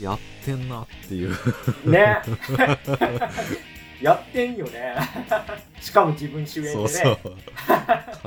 [0.00, 1.30] やってんなっていう。
[1.84, 2.18] ね。
[4.00, 4.94] やってんよね。
[5.78, 6.74] しかも自分主演でね。
[6.74, 7.18] そうそう。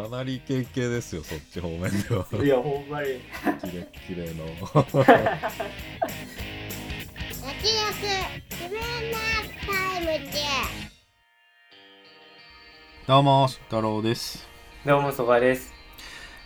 [0.10, 2.28] かなりイケイケですよそっち方面では。
[2.44, 3.08] いやほんまに。
[3.60, 4.46] キレッキレの。
[7.44, 7.94] 焼き焼
[8.52, 9.18] 自分の
[9.66, 10.34] タイムで
[13.08, 14.48] どうも、太郎です。
[14.86, 15.73] どうもそばです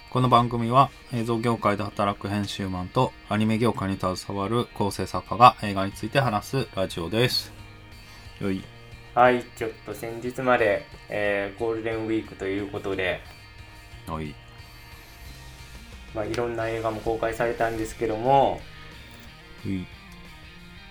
[0.10, 7.52] この番組は映像業界で働く編集マンとアニメ業界に携わる構成作家が映画について話すラジオです。
[8.40, 8.64] よい。
[9.14, 13.20] はいちょっと先日まで、えーゴールデンウィークということで、
[14.08, 14.34] はい。
[16.16, 18.62] まあ、いろんな映画も公開されたんですけども、
[19.66, 19.86] うい。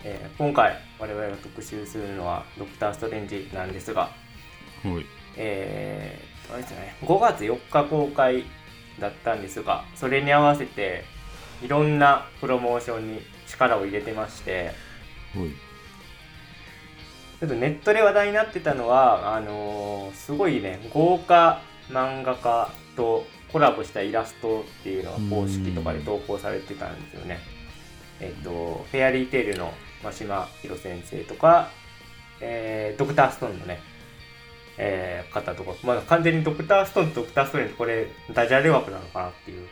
[0.05, 4.11] えー今回我々が特集するのは「ドクター・ストレンジ」なんですがは
[5.01, 5.07] い。
[5.39, 8.45] えー、あれですよね5月4日公開
[9.01, 11.05] だったんですがそれに合わせて
[11.63, 14.73] いろんなプロモーションに力を入れてまして
[15.35, 15.51] はい。
[17.39, 27.39] ちょっとネットで話題になってたのはあのーすごいね豪華漫画家とコラボしたイラストっていうのが公式とかで投稿されてたんですよね。
[28.21, 31.71] えっと、フェアリーテールの真島宏先生とか、
[32.41, 33.81] えードクターストーンのね、
[34.79, 39.69] えー方とか、まあ、完全にドクターストーンとドクターストレンジこれダジャレ枠なのかなっていう。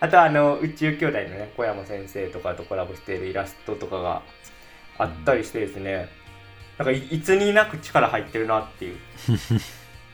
[0.00, 4.22] あとはあの宇宙兄弟のね小山先生とかとコラボしているイラストとかが
[4.98, 6.08] あったりしてですね、
[6.76, 8.96] なんかいいつになく力入ってるなっていう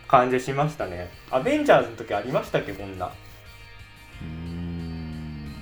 [0.07, 1.11] 感じしましたね。
[1.31, 3.07] アベンジャーズの時ありましたっけこんな。
[3.07, 5.55] うーん。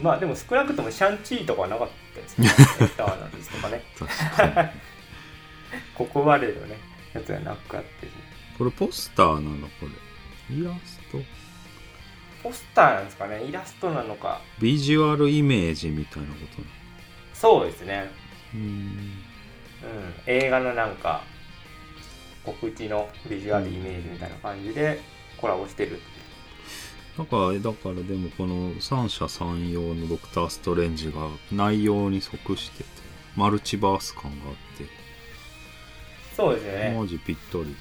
[0.00, 2.48] まあでも少なくともシャンチーとかはなかったですね。
[2.80, 3.82] エターナルズとかね。
[5.94, 6.78] ここまでのね、
[7.12, 8.08] やつがなくあって、
[8.58, 9.68] これポスターなの？
[9.68, 9.86] こ
[10.50, 10.56] れ。
[10.56, 11.18] イラスト？
[12.42, 14.40] ポスターなんですかね、イラストなのか。
[14.60, 16.72] ビジュアルイメージみたいなことなの？
[17.32, 18.10] そうですね。
[18.54, 18.62] うーん。
[18.62, 18.88] うん。
[20.26, 21.22] 映画のなんか、
[22.44, 25.00] 告知のビジュアルイメージみたいな感じで
[25.38, 26.00] コラボしてる。
[27.16, 32.84] なんか、だからでもこの三者三様のドクター・ストレンジが内容に即してて、
[33.36, 34.84] マルチバース感があって、
[36.36, 36.96] そうですよね。
[36.98, 37.74] マジぴったりうん。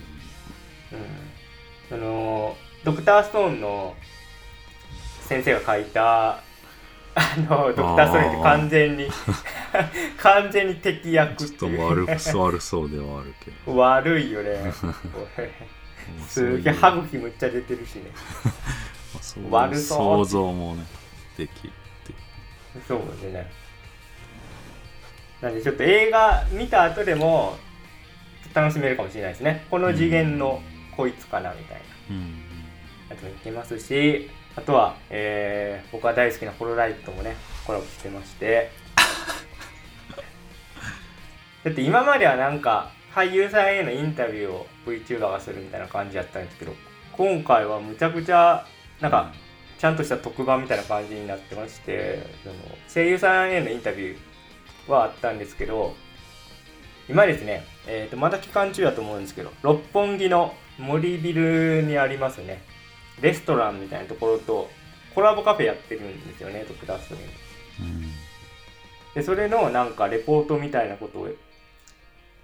[1.90, 3.96] その、ドクターストーンの
[5.22, 6.44] 先生が書いた、
[7.16, 9.08] あの、ドクターストレンジ完全に、
[10.18, 11.36] 完全に敵役。
[11.36, 13.78] ちょっとっていう悪そうではあるけど。
[13.78, 14.74] 悪いよね。
[16.28, 18.12] すげえ歯茎むっちゃ出てるしね。
[19.50, 20.86] 悪そう想像もね、
[21.38, 21.72] できるっ
[22.08, 22.14] て。
[22.88, 23.52] そうですね。
[25.42, 27.58] なんでちょっと映画見た後でも
[28.54, 29.66] 楽しめるかもしれないですね。
[29.70, 30.62] この次元の
[30.96, 32.44] こいつかなみたいなうん。
[33.10, 38.72] やつもいけますし、あとは、えー僕が大好きなホロライトともね、コラボしてまして。
[41.64, 46.74] だって今まではなんか俳優さんへのインタビューを VTuber がするみたいな感じだったんですけど、
[47.14, 48.66] 今回はむちゃくちゃ
[49.00, 49.34] なんか
[49.78, 52.56] ちゃんとした特番みたいな感じになってまして、その
[52.94, 55.96] 声優さんへのインタビューはあったんですけど、
[57.10, 62.62] 今ですね、えー、とまだ期間中だと思うんですけど、六本木の森ビルにありますね、
[63.22, 64.70] レストランみたいなところと
[65.14, 67.34] コラボカフェやってるんですよね、ドクターストレンジ。
[69.16, 71.30] で、それのなんかレポートみたいなことを、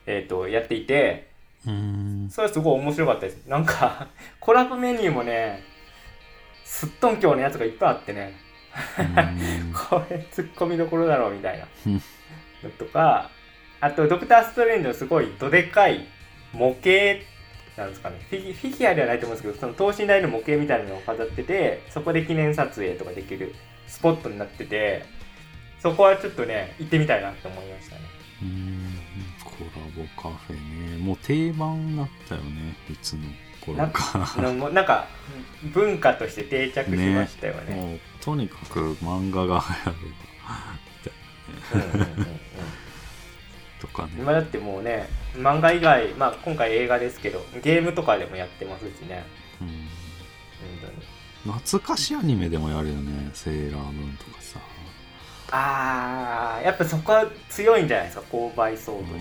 [0.06, 1.30] えっ、と、やっていて、
[1.66, 2.30] うん。
[2.30, 3.46] それすごい面白かったです。
[3.48, 4.08] なんか、
[4.40, 5.64] コラボメニューもね、
[6.64, 8.34] すっとんきょうのやつがいっぱいあってね、
[9.74, 11.66] これツッコミどころだろうみたいな
[12.78, 13.32] とか、
[13.82, 16.06] あと、ドクター・ストレンジのすごいどでかい
[16.54, 17.24] 模型
[17.78, 18.20] なんですかね。
[18.30, 23.56] フィギフィギュアではないと思うんですけど、その等身大の模型みたいなのを飾ってて、そこで記念撮影とかできる
[23.88, 25.06] スポットになってて、
[25.82, 28.02] そこはちょっとね、行ってみたいなって思いましたね。
[28.42, 28.96] うん。
[29.44, 30.98] コラボカフェね。
[30.98, 32.76] もう定番になったよね。
[32.90, 33.22] いつの
[33.62, 34.34] 頃か。
[34.38, 35.08] あのもうなんか、
[35.74, 37.76] 文化として定着しましたよね。
[37.76, 40.14] もうとにかく漫画が流行れ
[40.46, 40.80] ば
[41.74, 42.49] うんうんうんうん
[43.80, 49.26] とかね今だってもうね、漫画以外、まあ今回映画ですけど、ゲームとかでもやってますしね。
[49.62, 49.78] うん本
[51.44, 51.54] 当に。
[51.60, 54.60] 懐かしいアニメでもやるよねセーラームーンとかさ
[55.52, 59.20] あー、やっぱそこは強いんじゃないですか、購買層として。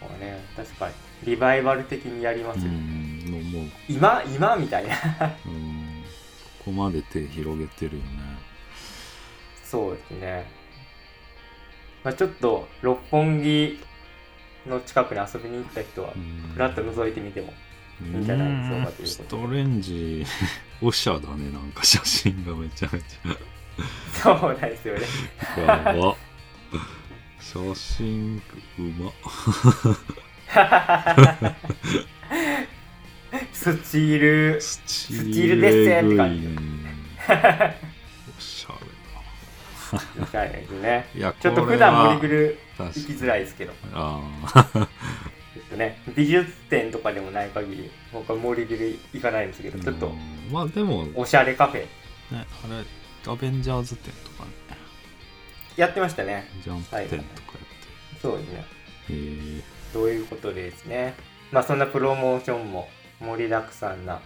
[0.00, 0.94] こうね、確かに。
[1.24, 2.68] リバイバル的にやりますうよ。
[2.68, 4.96] んのもう今今みたいな。
[5.46, 6.02] うん
[6.58, 8.08] ここまで手広げてるよね
[9.64, 10.59] そうですね。
[12.04, 13.78] まあちょっと、六本木
[14.66, 16.52] の近くに遊びに行った人はう、ん。
[16.54, 17.52] ふらっと覗いてみても
[18.02, 20.24] いいんじゃないでしょうかというストレンジ
[20.80, 23.04] おしゃだねなんか写真がめちゃめち
[24.22, 25.00] そうなんですよね。
[25.56, 26.16] ゃやば。
[27.40, 28.42] 写真
[28.78, 29.12] うま。
[33.52, 34.60] スチール。
[34.60, 35.70] スチールで
[36.02, 36.48] すって感じ
[40.16, 41.06] みたいですね。
[41.40, 43.72] ちょっと普段は森グル行きづらいですけど。
[43.92, 44.20] あ
[44.54, 44.88] あちょっ
[45.70, 46.00] とね。
[46.14, 51.86] 美術展とかでもない限り僕は森グル行かないんですけどちょっとうんまあでもねおしゃれカフェ。
[52.32, 52.46] あ
[53.26, 54.50] れアベンジャーズ展とかね。
[55.76, 56.48] やってましたね。
[56.62, 57.26] ジャンプ展とかやって。
[58.20, 58.58] そうですね。
[58.58, 58.64] へ
[59.10, 59.62] え
[59.92, 61.14] ということでですね。
[61.52, 62.88] まあそんなプロモーションも
[63.20, 64.20] 盛りだくさんな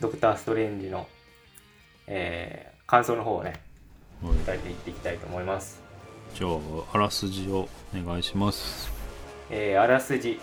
[0.00, 1.06] ドクター・ストレンジの、
[2.06, 3.60] えー感想の方をねはい
[4.22, 5.80] 伝えていっていきたいと思います。
[6.34, 6.50] じゃあ
[6.92, 8.90] あらすじをお願いします。
[9.50, 10.40] えーあらすじ。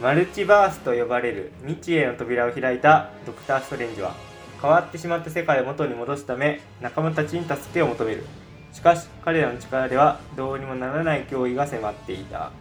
[0.00, 4.14] マルチバースと呼ばれる未知への扉を開いたドクター・ストレンジは
[4.62, 8.24] 変わってしまった世界を元に戻すため仲間たちに助けを求める。
[8.72, 12.52] しかし彼らの力ではどうにもならない脅威が迫っていた。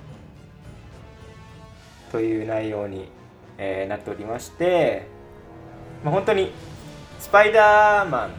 [2.12, 3.10] という内容に、
[3.58, 5.06] えーなっておりまして、
[6.04, 6.52] まあ、本当に
[7.20, 8.32] スパイダーマン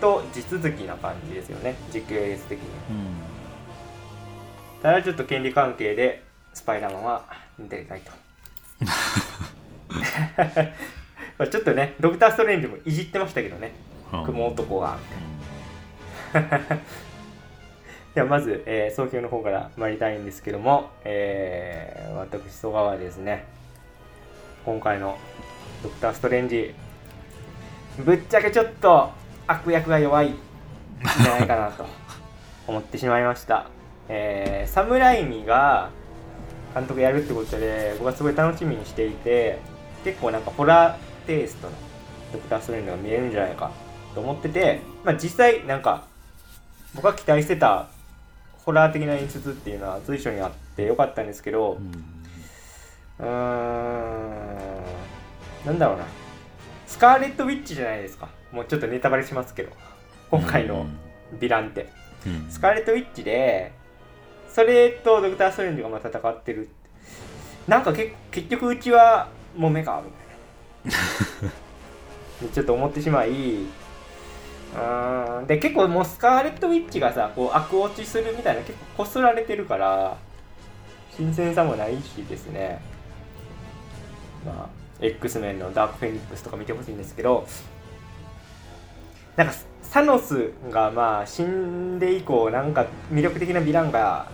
[0.00, 1.76] と地続きな感じですよね。
[1.92, 2.64] 実系列的に。
[2.64, 3.06] うん。
[4.82, 6.24] ただちょっと権利関係で
[6.54, 7.24] スパイダーマンは
[7.58, 8.10] 出れないと。
[11.38, 13.72] まあちょっとねドクター・ストレンジもいじってましたけどね。
[14.24, 14.98] 雲男が。
[18.14, 23.46] ではまず、えー、総評の方から参りたいんですけども、えー、私曽川はですね
[24.64, 25.16] 今回の
[25.82, 26.74] ドクター・ストレンジ
[27.98, 29.10] ぶっちゃけちょっと
[29.50, 30.34] 悪役が弱いん
[31.22, 31.84] じゃないかなと
[32.68, 33.66] 思ってしまいました、
[34.08, 35.90] えー、サムライミが
[36.72, 39.58] 監督やるってことで僕はすごい楽しみにしていて
[40.04, 41.72] 結構なんかホラーテイストの
[42.32, 43.72] ドクター・ストレンジが見えるんじゃないか
[44.14, 46.04] と思ってて、まあ、実際なんか
[46.94, 47.88] 僕が期待してた
[48.64, 51.92] ホラー的な演出っていうのは随所にあってよかったんですけどうん。
[53.18, 54.50] うーん
[55.66, 56.04] なんだろうな。
[56.86, 59.70] スカーレット・ウィッチじゃないですかもうちょっとネタバレしますけど
[60.30, 60.86] 今回の
[61.38, 61.88] ヴィランって
[62.26, 62.50] うん。
[62.50, 63.72] スカーレット・ウィッチで
[64.48, 66.68] それとドクター・ストレンジがまあ戦ってる。
[67.68, 70.02] なんかけ結局うちはもめか
[70.84, 71.00] みたい
[71.42, 71.50] な。
[72.52, 80.16] ちょっと思ってしまいうーんで結構もうスカーレット・ウィッチがさこう悪落ちするみたいな結構こすられてるから
[81.16, 82.80] 新鮮さもないしですね。
[84.44, 87.46] まあ X メンのダークフェニックスとか見てほしいんですけど
[89.40, 94.28] なんかサノスがまあ死んで以降なんか魅力的なヴィランが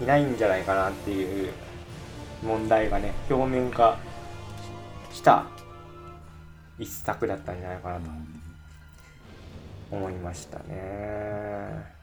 [0.00, 1.52] いないんじゃないかなっていう
[2.40, 3.98] 問題がね表面化
[5.10, 5.46] した
[6.78, 8.02] 一作だったんじゃないかなと
[9.90, 11.94] 思いましたね。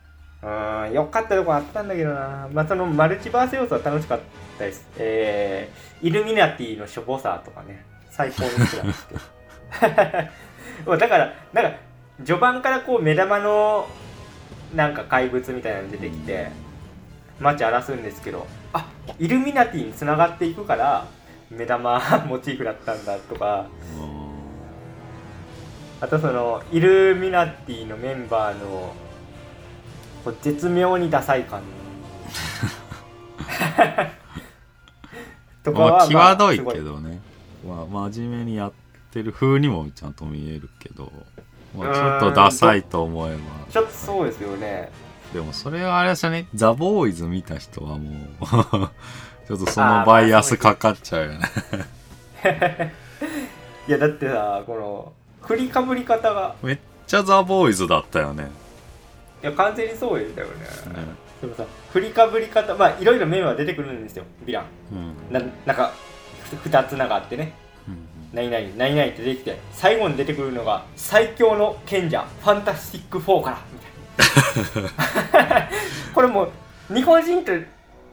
[0.43, 2.49] うん良かったとこあったんだけどな。
[2.51, 4.19] まあそのマルチバース要素は楽しかっ
[4.59, 4.85] たです。
[4.97, 7.85] えー、イルミナティのしょぼさとかね。
[8.09, 9.21] 最高に好きなんですけど
[10.85, 11.77] だからなんか
[12.23, 13.87] 序盤からこう目玉の
[14.75, 16.49] なんか怪物みたいなの出てきて
[17.39, 18.87] 街荒らすんですけどあ
[19.19, 21.07] イルミナティにつながっていくから
[21.49, 23.67] 目玉モチーフだったんだとか。
[26.01, 28.95] あとそのイルミナティのメンバーの
[30.25, 31.61] こう絶妙にダサい感。
[31.61, 31.67] じ
[35.63, 37.21] とかは、まあ際どいけどね、
[37.63, 38.71] まあ、真面目にやっ
[39.11, 41.11] てる風にもちゃんと見えるけど、
[41.77, 43.39] まあ、ちょっとダサいと思えば。
[43.69, 44.89] ちょっとそうですよね。
[45.33, 46.47] でもそれはあれですよね。
[46.53, 48.45] ザ・ボーイズ見た人はもう
[49.47, 51.39] ちょっとそのバイアスかかっちゃうよね。
[53.87, 55.13] いやだってさこの
[55.47, 56.55] 振りかぶり方が。
[56.61, 56.77] めっ
[57.07, 58.49] ちゃザ・ボーイズだったよね。
[59.43, 60.33] いや完全にそうだよね。
[60.33, 61.05] ね。
[61.41, 64.25] でもさ振りかぶり方まあいろいろ面は出てくるんですよ。
[64.45, 64.65] ヴィラン。
[64.91, 65.33] うん。
[65.33, 65.91] ななんか
[66.49, 67.53] ふ2つながあってね。
[67.55, 67.60] うん
[68.33, 73.61] 何々何々って出てきて最後に出てくるのが最強の賢者ファンタスティック4から。
[73.71, 75.69] みたいな
[76.13, 76.49] これも
[76.89, 77.51] う日本人と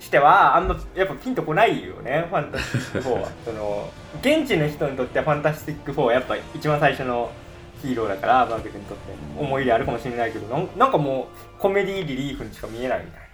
[0.01, 3.29] してはあんまやっぱピンとこないよねファンタスティック4は。
[3.45, 7.31] その現地の人にとってはファンタスティック4はやっぱ一番最初の
[7.83, 9.13] ヒーローだからマーケットにとって。
[9.39, 13.27] 思い入れあるかもしれないけどなんなんかもうコメディリリーフにしか見えないみたいな。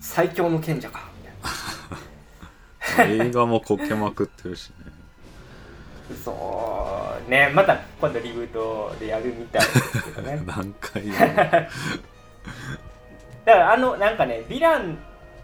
[0.00, 3.24] 最強の賢者かみたいな。
[3.26, 4.83] 映画もこけまくってるしね
[6.24, 7.50] そうね。
[7.54, 10.42] また今度リブートでやるみたいですけどね。
[10.46, 11.34] 何回やる？
[13.46, 14.98] だからあのなんかねヴィラン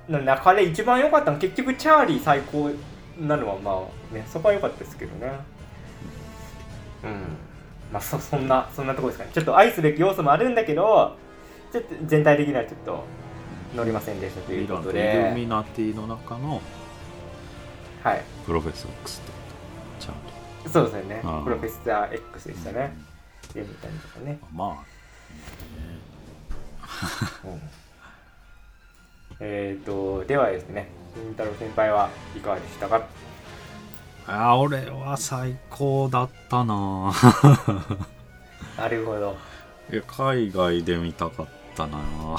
[0.08, 2.70] の中で一番良かったのは結局チャーリー最高
[3.18, 5.32] なのはまあねそこは良かったですけどね。
[7.04, 7.10] うん。
[7.92, 9.30] まあそそんなそんなところですかね。
[9.32, 11.16] ちょっと愛すべき要素もあるんだけど
[11.72, 13.04] ちょっと全体的にはちょっと
[13.74, 16.60] 乗りませんでしたということイランとイルミでナティの中の
[18.02, 18.22] はい。
[18.46, 18.90] プロフェッサー
[20.68, 21.20] そうですよね。
[21.24, 22.96] あープロフェッサー X でしたね。
[23.54, 24.38] でみたいなとかね。
[24.52, 24.84] ま
[27.44, 27.60] うん。
[29.40, 33.02] えっ、とではですね慎太郎先輩はいかがでしたか？
[34.26, 37.12] ああ俺は最高だったな。
[38.76, 39.36] なるほど。
[40.06, 41.98] 海外で見たかったな。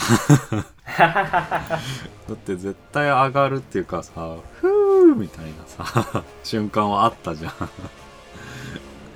[0.98, 7.52] だって絶対上がるっていうかさふーみたいなさ 瞬間はあったじゃん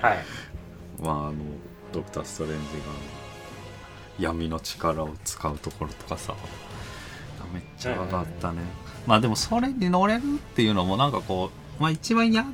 [0.06, 0.18] はい。
[1.02, 1.36] まああの
[1.92, 2.84] ドクター・ストレンジが
[4.20, 6.36] 闇の力を使うところとかさ
[7.54, 8.62] めっちゃ上がったね、
[9.06, 12.46] まあでもそれに乗れるっていうのもなんかこうまあ一番嫌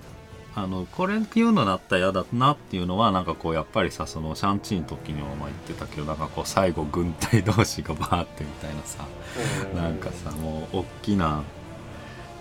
[0.54, 9.06] あのこれ言うのだったら嫌だなっていうのはなんかこうやっぱりさそのシャンチーの時にもまあ言ってたけどなんかこう最後軍隊同士がバーってみたいなさ
[9.74, 11.44] うなんかさもう大きな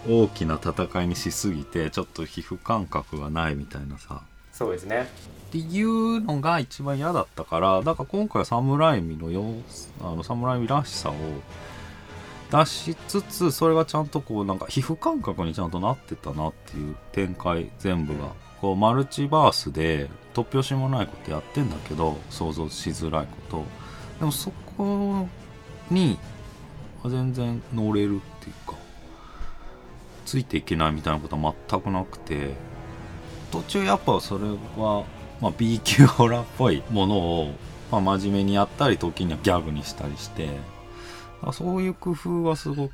[0.08, 4.22] 大きな戦いにしすぎてちょっと皮膚感覚がないみたいなさ
[4.60, 5.08] そうですね。
[5.48, 11.14] っていうのが一番嫌だったからだから今回は侍味の様子あの侍味らしさを
[12.52, 18.28] 出しつつそれがちゃんとこうなんか皮膚感覚にちゃんとなってたなっていう展開全部が。
[18.60, 23.64] こうマルチバースで突拍子もないことやってんだけど想像しづらいこと。
[24.18, 25.26] でもそこ
[25.90, 26.18] に
[27.06, 28.76] 全然乗れるっていうか
[30.26, 32.69] ついていけないみたいなことは全くなくて。
[33.50, 34.44] 途中やっぱそれ
[34.76, 35.04] は、
[35.40, 37.54] まあ、B 級ホラーっぽいものを、
[37.90, 40.48] まあ、真面目にやったり時にはギャグにしたりして
[41.52, 42.92] そういう工夫がすごく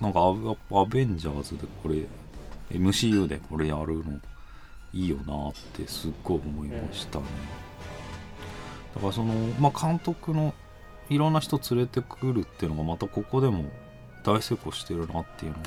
[0.00, 2.06] なんかアやっぱアベンジャーズでこれ
[2.70, 4.20] MCU でこれやるの
[4.92, 7.24] いいよなってすっごい思いましたね、
[8.94, 10.52] だからその、まあ、監督の
[11.08, 13.64] いろんな人連れてくるっていうのがまたここでも
[14.24, 15.60] 大成功してるなっていうのを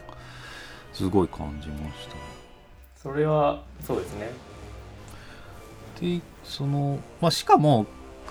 [0.93, 2.42] すごい感じました
[3.03, 4.31] それはそうですね。
[5.99, 7.85] でその、まあ、しかも、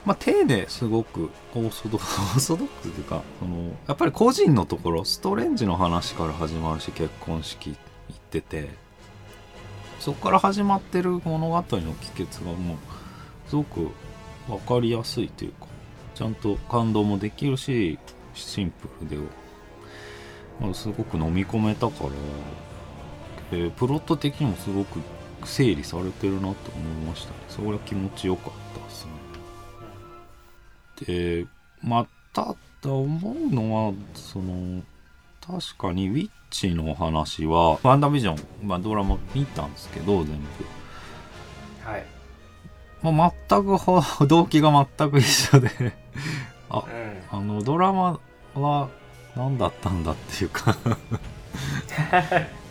[0.07, 7.77] まあ、手ですごくオーソドックスというかそのやっぱり個人のところストレンジの話から始まるし結婚式行
[8.17, 8.71] ってて
[10.01, 12.77] そこから始まってる物語の帰結がもう
[13.49, 13.91] すごく
[14.49, 15.67] 分かりやすいというか
[16.15, 17.99] ちゃんと感動もできるし
[18.35, 19.17] シンプルで、
[20.61, 22.11] まあ、すごく飲み込めたから、
[23.53, 25.01] えープロット的にもすごく
[25.45, 26.55] 整理されてるなと思い
[27.07, 27.37] ましたね。
[27.49, 29.13] それは気持ちよかったですね。
[31.43, 31.47] で
[31.83, 32.55] また
[32.85, 34.83] 思うのはその
[35.41, 40.45] 確かにウィッチの話はワンダービジョン、まあ、ドラマ見たんですけど全部。
[41.85, 42.05] はい。
[43.03, 45.71] まあ、全くほ動機が全く一緒で。
[46.71, 46.85] あ
[47.33, 47.39] うん。
[47.39, 48.21] あのドラマ
[48.55, 48.89] は
[49.35, 50.77] 何だったんだっていうか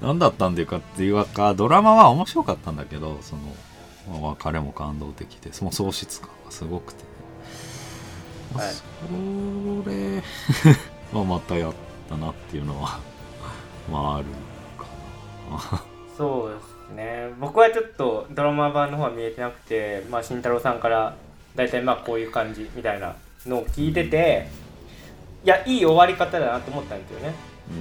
[0.00, 7.04] 何だったんだいうかっていうかドラマは面白かったんだけどその、まあ、彼も感動的でその喪失感がすごくて、
[8.54, 8.74] まあはい。
[8.74, 10.22] それ
[11.18, 11.72] はまたやっ
[12.08, 12.98] たなっていうのは
[13.90, 14.26] まあある
[14.78, 14.86] か
[15.50, 15.82] な。
[16.16, 17.30] そうですね。
[17.38, 21.14] 僕はちょっとドラマ版の方は見えてなくてまあ慎太郎さんから
[21.54, 23.14] 大体まあこういう感じみたいな
[23.46, 24.48] のを聞いてて
[25.44, 27.34] いやいい終わり方だなと思ったんですよね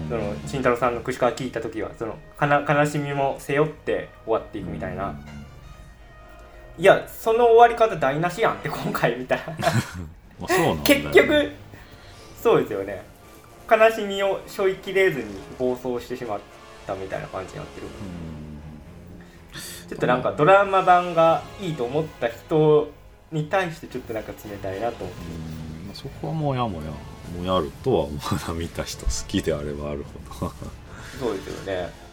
[0.10, 5.20] その慎太郎さんの口から聞いた時はその悲しみも背負って終わっていくみたいな、
[6.78, 10.48] いやその終わり方台無しやんって今回みたい な
[10.84, 11.52] 結局
[12.42, 13.04] そうですよね。
[13.70, 15.26] 悲しみを背負いきれずに
[15.60, 16.40] 暴走してしまっ
[16.88, 17.88] たみたいな感じになってる。
[19.90, 22.92] ちょっとなんかドラマ版がいいと思った人
[23.32, 25.50] に対してちょっとなんか冷たいなと思って。
[25.94, 26.92] そこはもやもや
[27.30, 30.06] もやるとは思うな見た人好きであればある
[30.40, 30.54] ほど。
[31.20, 32.10] そうですよね。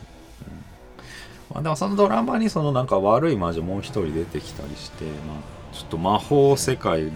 [1.53, 7.11] まあでもそのドラマにそのなんか悪い魔女もう一人出てきたりして、まあ、ちょっと魔法世界の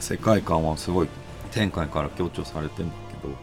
[0.00, 1.08] 世界観はすごい
[1.54, 3.34] 前回から強調されてんだけど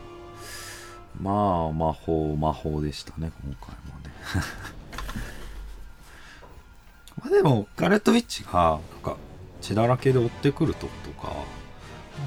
[1.22, 4.14] まあ魔法魔法でしたね今回もね
[7.22, 9.18] まあでもガレット・ウィッチがなんか
[9.62, 11.34] 血だらけで追ってくるとことか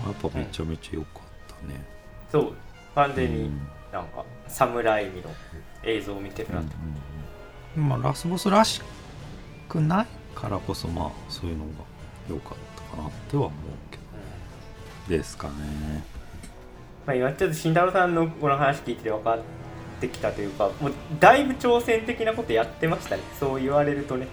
[0.07, 1.85] やっぱめちゃめちゃ良かったね、
[2.31, 2.55] そう
[2.95, 3.61] 完全にうん。
[3.93, 5.31] なんか侍味の
[5.85, 6.67] 映像を見てるなと、
[7.77, 8.83] うんまあラスボスらし
[9.69, 11.71] くないからこそまあそういうのが
[12.29, 12.59] 良かっ
[12.91, 13.53] たかなっては思う
[13.91, 14.03] けど。
[15.17, 16.05] ですかね。
[17.07, 19.39] まあ、今ちょっと慎太郎さんのこの話聞いてて分かっ
[20.07, 23.23] ってきたというかもうだいぶ挑戦的なことやってましたね。
[23.39, 24.27] そう言われるとね。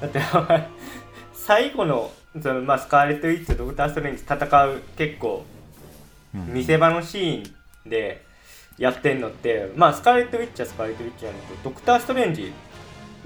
[0.00, 0.08] うん。
[0.08, 0.20] だって
[1.34, 2.10] 最後の
[2.42, 5.44] その、まあ、スカーレット・ウィッチとドクター・ストレンジ戦う結構
[6.34, 6.52] うん。
[6.52, 7.52] 見せ場のシー
[7.86, 8.24] ンで
[8.76, 12.52] やってんのってまあスカーレット・ウィッチはスカーレット・ウィッチなんだけどドクター・ストレンジ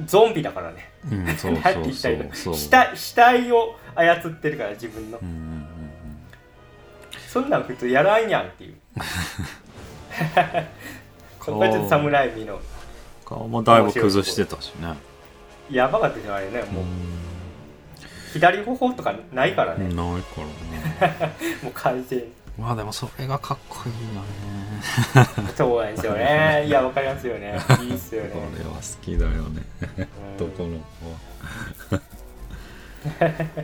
[0.07, 0.91] ゾンビだからね。
[1.11, 1.85] うん そうなんてそう。
[1.85, 2.35] 言ったらいいの？
[2.55, 5.19] 死体死体を操ってるから自分の。
[5.19, 5.67] うんうんうん
[7.29, 8.75] そんなん普通やらんやんっていう。
[11.41, 12.61] これちょっと侍味の
[13.25, 14.95] 顔もだいぶ崩してたしね。
[15.71, 16.85] やばかったじゃんあれねもう。
[16.85, 16.87] う
[18.33, 21.35] 左頬とかないからね、んないからね。
[21.63, 22.25] もう完全に
[22.59, 24.29] まあでもそれがかっこいいよね。
[25.57, 26.65] そうなんですよね。
[26.67, 27.59] いやわかりますよね。
[27.81, 28.31] いいっすよね。
[28.31, 29.63] これは好きだよね。
[29.81, 30.37] うん。
[30.37, 30.79] どこの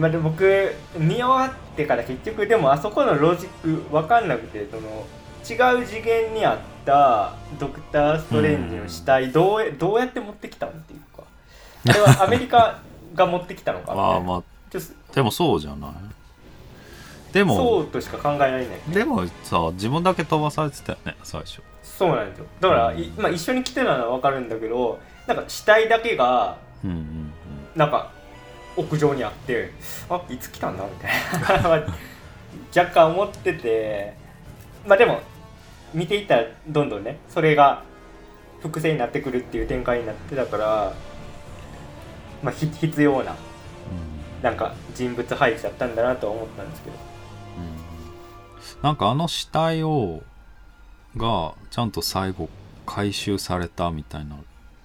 [0.00, 5.04] まあでも僕見終わってから結局でもあそこのロジック分かんなくてその
[5.42, 11.00] 違う次元にあったドクター・ストレンジの死体どうやどうやって持ってきたんっていう。
[11.00, 11.11] か
[11.88, 12.80] あれはアメリカ
[13.14, 14.16] が持ってきたのかみたいなあ。
[14.16, 14.42] あまあ
[15.14, 15.90] でもそうじゃない。
[17.32, 17.56] でとも。
[17.56, 18.78] そうとしか考えられない。
[18.92, 21.60] でもさ自分だけ飛ばされてたよね最初。
[21.82, 22.46] そうなんですよ。
[22.60, 27.32] だから、いまあ、一緒に来てたのは分かるんだけどなんか死体だけがうんうん
[27.76, 28.10] なんか
[28.76, 29.70] 屋上にあって
[30.08, 31.08] あいつ来たんだみた
[31.58, 31.86] いな。
[32.74, 34.14] 若干思ってて。
[34.86, 35.20] まあでも
[35.94, 37.82] 見ていったらどんどんねそれが
[38.60, 40.92] 伏線になってくるっていう展開になってたから、
[42.42, 44.42] まあ、ひ必要なうん。
[44.42, 46.96] なんか人物配置だったんだなとは思ったんですけど。
[47.58, 48.82] うん。
[48.82, 50.22] なんかあの死体を
[51.16, 52.48] がちゃんと最後
[52.86, 54.36] 回収されたみたいな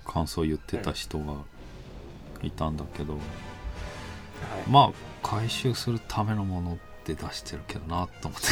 [0.06, 1.36] 感想を言ってた人が
[2.44, 3.22] いたんだけど、はい。
[4.70, 8.48] まあ回収するためのものって出してるけどなと思って。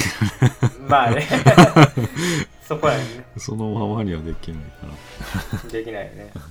[0.87, 1.27] まあね。
[2.67, 3.03] そこはね。
[3.37, 6.31] そのままにはできないかできないよね。
[6.33, 6.41] ら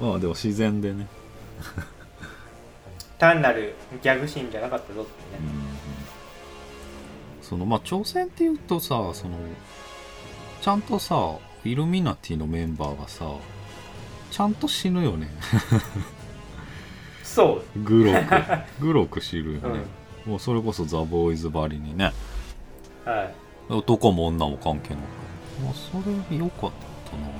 [0.00, 1.06] まあでも自然でね、
[3.18, 5.52] 単なるギャグシーンじゃなかったぞってうんね、
[7.42, 9.36] そのまあ挑戦っていうとさその
[10.60, 13.26] ちゃんとさイルミナティのメンバーがさ
[14.30, 15.30] ちゃんと死ぬよね。
[17.24, 17.80] そう。
[17.80, 19.80] グロく グロく死ぬよね、
[20.26, 22.12] もうそれこそザ・ボーイズばりにね。
[23.04, 23.34] はい。
[23.72, 25.00] 男も女も関係なく。
[25.64, 26.70] まあそれ良かっ
[27.10, 27.32] たな本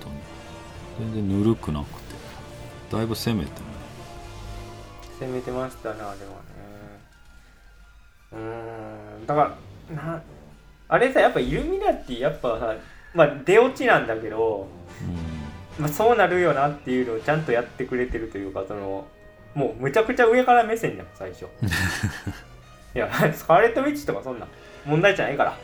[0.00, 1.12] 当に。
[1.12, 1.99] 全然ぬるくなくて
[2.90, 3.66] だいぶ攻めてね。
[5.20, 6.18] 攻めてましたねあれはね。
[8.32, 9.26] うーん。
[9.26, 9.56] だか
[9.90, 10.22] らな
[10.88, 12.74] あれさやっぱイルミナティやっぱさ
[13.14, 14.66] まあ出落ちなんだけど、
[15.78, 19.06] まあ、そうなるよなっていうのをちゃんとやってくれてるというかその
[19.54, 21.46] もうむちゃくちゃ上から目線じゃん最初。
[22.92, 24.46] いやスカーレット・ウィッチとかそんな
[24.84, 25.56] 問題じゃないから。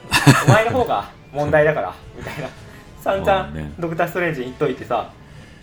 [0.46, 2.48] お前の方が問題だからみたいな。
[3.00, 5.10] 散々ドクター・ストレンジに言っといてさ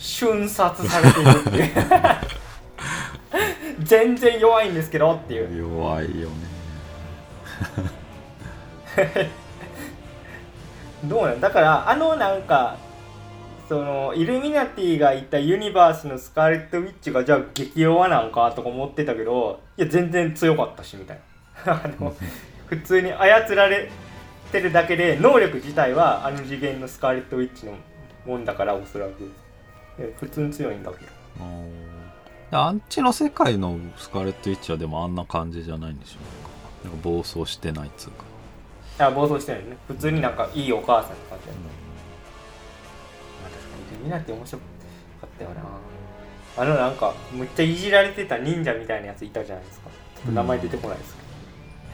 [0.03, 1.71] 瞬殺されているっていう。
[3.79, 5.57] 全然弱いんですけどっていう。
[5.57, 6.35] 弱いよね。
[11.05, 11.39] どうなん？
[11.39, 12.75] だからあのなんか
[13.69, 21.19] そのイルミナティがいたユニバースのスカーレット・ウィッチがじゃあ激弱なんかとか思ってたけどいや全然強かったしみたい
[21.65, 21.73] な。
[21.81, 22.13] あの
[22.67, 23.89] 普通に操られ
[24.51, 27.73] てるだけで能力自体はあの次元のスカーレット・ウィッチの
[28.25, 29.31] もんだからおそらく
[30.19, 31.11] 普通に強いんだけど。
[31.39, 31.93] あー
[32.55, 36.17] あんちの世界のスカーレット・ウィッチはでもあんな感じじゃないんでしょ
[36.83, 36.89] うか。
[36.89, 38.25] なんか暴走してないっつうか、
[39.07, 39.77] あ暴走してるよね。
[39.87, 41.53] 普通になんかいいお母さんの感じま
[43.47, 44.65] あ確かにイルミナティ面白か
[45.25, 45.61] ったよな。
[46.55, 49.89] あのなんかむっちゃいじられてた忍者みたいなやついたじゃないですか。
[50.17, 51.15] ちょっと名前出てこないです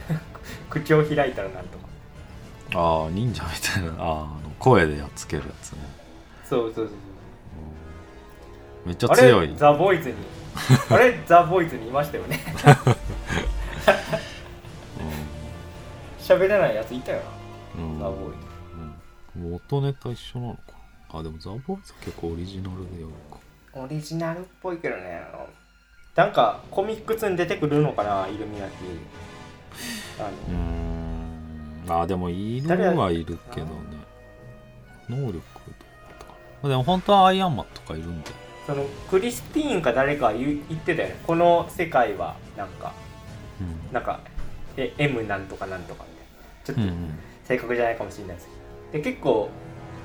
[0.08, 0.20] けど、
[0.68, 1.88] 口を開いたらなんとか。
[2.74, 3.88] ああ忍者みたいな。
[3.92, 5.78] あーあの声でやっつけるやつね。
[6.44, 6.94] そうそうそう
[8.90, 9.46] めっちゃ強い。
[9.46, 10.16] れザ・ボーイズに。
[10.90, 12.40] あれザ・ボーイズにいましたよね。
[16.18, 17.20] 喋れないやついたよ
[17.78, 18.00] うん。
[18.00, 18.38] なザ・ボーイズ。
[19.36, 19.52] うん。
[19.52, 20.60] 元ネタ一緒なのか。
[21.12, 23.38] なあでもザ・ボーイズは結構オリジナルでやるか。
[23.74, 25.22] オリジナルっぽいけどね
[26.16, 30.24] なんかコミックスに出てくるのかなイルミナティ。
[30.24, 30.30] あの。
[30.30, 32.00] うーん。
[32.02, 33.72] あでもいるはいるけどね。
[35.08, 36.32] 能力どうだったか
[36.64, 36.68] な。
[36.70, 41.16] でも本当はアイアンマンとかいるんでそのクリスティーンか誰か言言ってたよね。
[41.26, 42.92] この世界はなんか
[43.60, 43.92] うん。
[43.92, 44.20] なんか
[44.76, 46.04] え M なんとかなんとか
[46.64, 46.84] みたいな。
[46.86, 47.04] ちょっと
[47.44, 48.48] 正確じゃないかもしれないです
[48.92, 49.04] けど。
[49.04, 49.50] で結構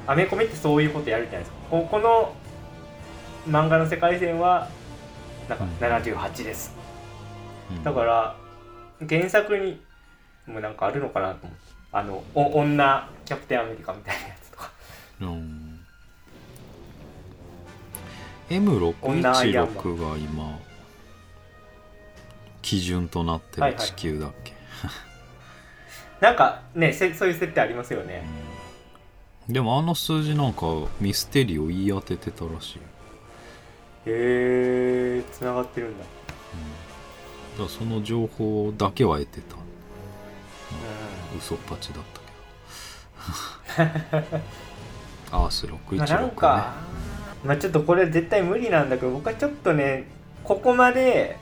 [0.08, 1.58] アメコミってそういうことやるじゃないですか。
[1.70, 2.36] ここの
[3.48, 4.70] 漫画の世界線は
[5.48, 5.72] なんかうん。
[5.72, 6.76] 78です、
[7.72, 7.84] うん。
[7.84, 8.36] だから
[9.08, 9.82] 原作に
[10.48, 14.72] もなんかあるのかなと思ってあのお女キャプテンアメリカみたいなやつとか。
[15.22, 15.65] うん
[18.50, 20.60] M616 が今
[22.62, 24.54] 基準となってる地球だっけ、
[26.20, 28.24] なんかねせそういう設定ありますよね。
[29.48, 29.54] うん。
[29.54, 30.66] でもあの数字なんか
[31.00, 32.84] ミステリを言い当ててたらしいよ。
[34.08, 36.04] へえつながってるんだ。
[36.04, 36.08] だ
[37.58, 39.56] からその情報だけは得てた。
[39.56, 39.60] う
[41.38, 42.04] 嘘っぱちだっ
[43.76, 44.38] たけど。
[45.38, 46.74] アースん、まあ、616ねなんか、
[47.46, 50.08] まあちょっとこれ絶対無理なんだけど僕はちょっとね
[50.44, 51.38] ここまで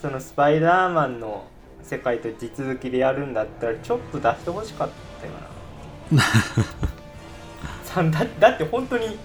[0.00, 1.46] そのスパイダーマンの
[1.82, 4.88] 世界と地続きでやるんだったらちょっと出してほしかっ
[5.20, 5.32] たよ
[6.12, 6.22] な。
[7.84, 9.18] さんだだって本当に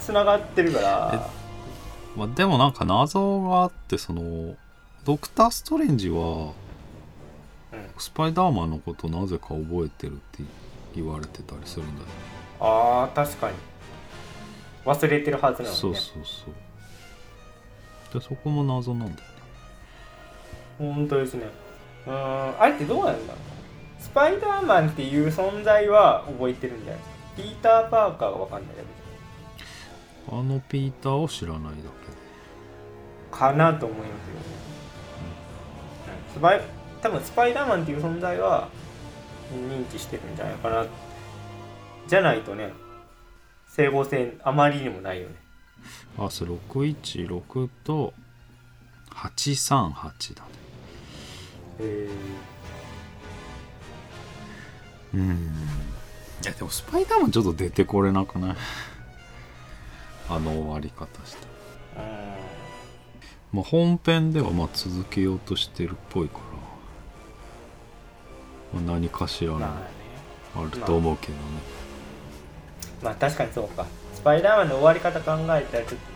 [0.00, 1.30] つながってるから。
[2.16, 4.54] まあ、でもなんか謎があってその
[5.04, 6.52] ドクター・ストレンジはうん。
[7.98, 10.42] スパイダーマンのことなぜか覚えてるって
[10.94, 12.12] 言われてたりするんだよね。
[12.60, 13.54] あー確かに
[14.86, 15.80] 忘れてるはずなのにね。
[15.80, 16.46] そうそうそ
[18.16, 19.24] うでそこも謎なんだよね。
[20.78, 21.46] 本当ですね。
[22.06, 24.02] うーんあれってどうなんだろう。
[24.02, 27.02] スパイダーマンっていう存在は覚えてるんじゃない
[27.36, 28.82] ピーター・パーカーが分かんないだ
[30.28, 30.34] け。
[30.36, 31.68] あのピーターを知らないだ
[33.36, 34.40] かなと思いますよね、
[36.28, 36.34] うん。
[36.34, 36.60] スパイ
[37.02, 38.68] 多分スパイダーマンっていう存在は
[39.52, 40.86] 認知してるんじゃないかな。
[42.06, 42.72] じゃないとね
[43.76, 45.34] 整合性あまりにもないよね。
[46.16, 48.14] けアース616と
[49.10, 50.48] 838だね。
[51.80, 52.08] へ
[55.12, 55.30] うん。
[56.42, 58.56] いやでもスパイダーマンちょっと出てこれなくない？
[60.30, 61.46] あの終わり方して。
[61.96, 62.36] え
[63.52, 66.38] まあ本編ではまあ続けようとしてるっぽいか
[68.74, 71.75] ら、まあ、何かしらあると思うけどね、まあ
[73.02, 73.86] 確かにそうか。
[74.14, 76.06] スパイダーマンの終わり方考えたらちょっと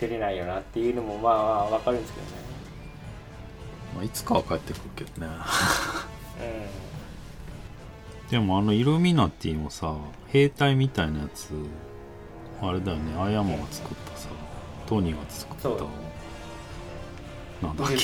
[0.00, 2.32] 出れないよなっていうのもまあまあわかるんですけどね。
[3.94, 5.32] まあ、いつかは帰ってくるけどね。
[8.28, 9.96] うでもあのイルミナティもさ
[10.28, 11.48] 兵隊みたいなやつ
[12.60, 13.18] あれだよね。
[13.20, 14.28] アイアンマンが作ったさ
[14.86, 15.68] トニーが作った
[17.66, 17.94] なんだっけ？
[17.94, 17.98] ん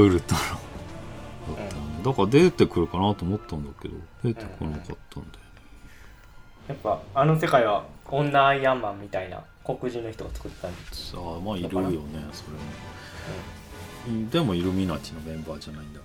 [0.00, 1.56] ウルトロン。
[1.56, 1.68] だっ
[2.02, 5.43] ただから出てくるかなと思ったんだけど出てこなかったんだよね
[6.68, 11.98] やっぱあの世界は女アイアンマンみたいな黒人の人が作ったんです、さあまあいるよね
[12.32, 12.44] そ
[14.06, 16.00] れも、でもイルミナティのメンバーじゃないんだ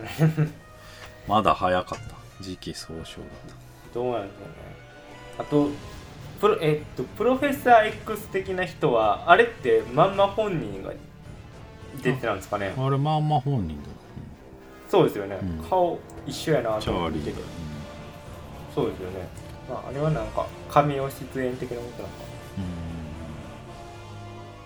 [0.00, 0.48] みたいなね。
[1.28, 2.20] まだ早かった。
[2.42, 3.04] 時期尚早だっ
[3.92, 4.54] どうなんでしょうね。
[5.38, 5.68] あと
[6.40, 10.92] プロえっとプロフェッサー X 的な人はあれってまんま本人が
[12.02, 12.72] 出てたんですかね。
[12.74, 13.94] たあれまあまあ本人だよ、
[14.88, 17.46] そうですよね、うん顔一緒やなチと思っててャーリーだよ、
[18.74, 19.28] そうですよね。
[19.68, 22.24] まああれはなんか神尾出演的なことなのか。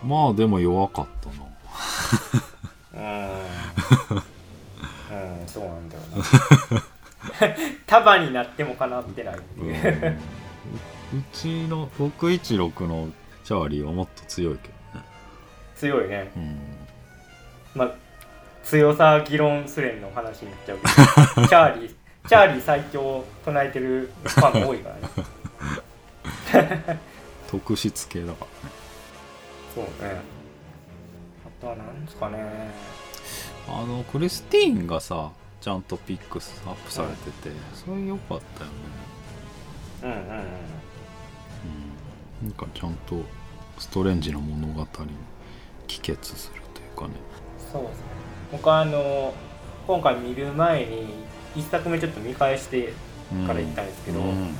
[0.03, 0.09] うん。
[0.09, 3.03] まあでも弱かったな。
[3.03, 4.25] なうーん。
[5.41, 6.25] うんそうなんだよな。
[7.87, 9.65] 束になってもかなってないってう。
[9.65, 10.17] う
[11.19, 13.09] うちの616の
[13.45, 15.07] チャーリーはもっと強いけどね。
[15.75, 16.31] 強いね。
[16.37, 16.59] うん。
[17.75, 17.91] まあ
[18.63, 21.49] 強さ議論スレンの話になっちゃうけど。
[21.49, 21.95] チャーリー
[22.27, 24.91] チャーリー最強を唱えてるファンが多いか
[26.53, 27.01] らね。
[27.51, 28.75] 特質系だからね。
[29.75, 30.21] そうね。
[31.47, 32.39] あとは何ですかね。
[33.69, 38.77] あのクリスティーンがさちゃんとピックアップされてて、それ良かったよね。
[40.03, 40.25] うんうんうん。
[42.43, 42.49] うん。
[42.49, 43.17] なんかちゃんと
[43.79, 44.87] ストレンジの物語に
[45.87, 47.21] 帰結するというかね。
[47.71, 48.05] そうですね。
[48.51, 49.35] 僕はあの
[49.87, 52.93] 今回見る前に一作目ちょっと見返して
[53.47, 54.55] から行ったんですけど、うん。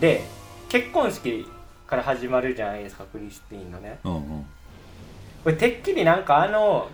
[0.00, 0.24] で
[0.68, 1.46] 結婚式
[1.86, 3.98] から始まるじゃないですかクリスティーンのね。
[4.04, 4.46] うんうん。
[5.44, 6.88] これてっきりなんかあの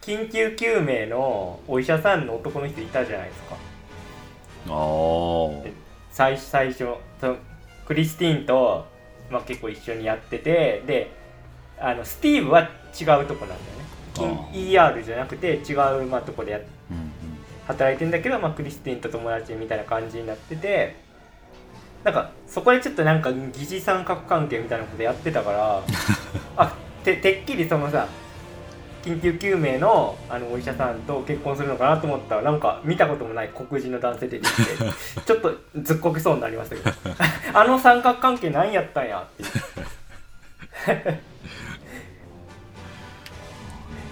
[0.00, 3.56] 緊急救命のお医者さんの男の人いたじゃないですか。
[4.68, 5.68] ああ
[6.10, 7.36] 最最初その
[7.86, 8.86] クリスティーンと、
[9.30, 11.10] まあ、結構一緒にやっててで
[11.80, 12.62] あのスティーブは
[12.98, 13.58] 違うとこなん
[14.16, 14.48] だよね。
[14.52, 16.77] ER じゃなくて違う、まあ、とこでやうん
[17.68, 20.96] 働いてんだけど、まあ、クリスティーンと友達みたいな感じになってて
[22.02, 25.82] なんかそこでちょっとなんか疑似三角関係みたいなことやってたから
[26.56, 28.08] あててっきりそのさ
[29.02, 34.62] 緊急救命のあのお医者さんと結婚するのかなと思ったらなんか見たこともない黒人の男性出てきて
[35.24, 36.90] ちょっとずっこけそうになりましたけど。
[37.58, 41.20] あの三角関係何やったんやって。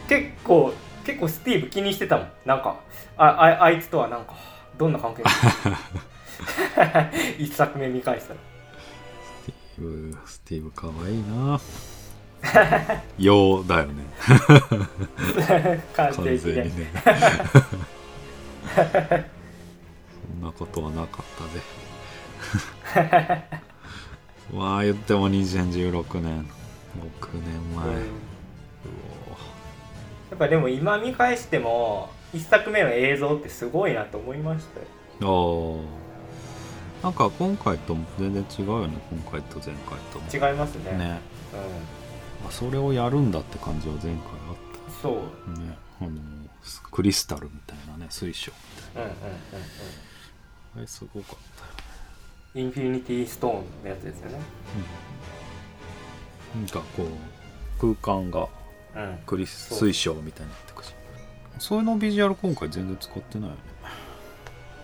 [0.08, 0.72] 結構
[1.06, 2.28] 結構スティーブ気にしてたもん。
[2.44, 2.80] なんか
[3.16, 4.34] あああいつとはなんか
[4.76, 5.22] どんな関係
[7.38, 8.40] 一作目見返したら。
[9.46, 11.60] スティーブスティーブかわいいな。
[13.18, 14.04] ようだよね。
[15.94, 16.90] 完全にね
[18.72, 18.80] そ
[20.36, 21.26] んなことはなかっ
[22.94, 23.42] たで
[24.52, 26.46] ま あ言っても2016年。
[26.96, 27.94] 6年前、うん。
[27.94, 27.98] う
[30.30, 34.66] やっぱでも今見返しても一作目の映像ってすごいなと思いまし
[35.20, 35.30] たよ。
[35.32, 35.80] お
[37.02, 37.04] あ。
[37.04, 40.50] なんか今回とも全然違うよね今回と前回とも。
[40.50, 40.98] 違いますね。
[40.98, 41.20] ね。
[42.42, 44.18] うあそれをやるんだって感じは前回あっ
[44.90, 45.54] ん、そう。
[45.54, 45.78] たね。
[46.00, 46.10] あの
[46.90, 48.52] クリスタルみたいなね水晶
[48.94, 49.30] みたいうんうんうんうん。
[49.30, 49.36] な
[50.78, 51.62] あれすごかった
[52.58, 54.38] よインフィニティストーンのやつですよね。
[56.56, 58.48] なんかこう空間がうん
[59.26, 60.94] クリス水晶みたいになってくし
[61.58, 63.60] そういうのビジュアル今回全然使ってないよね。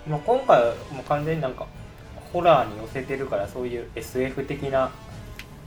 [0.07, 1.67] まあ、今回はもう完全になんか
[2.33, 4.91] ホラーに寄せてるからそういう SF 的な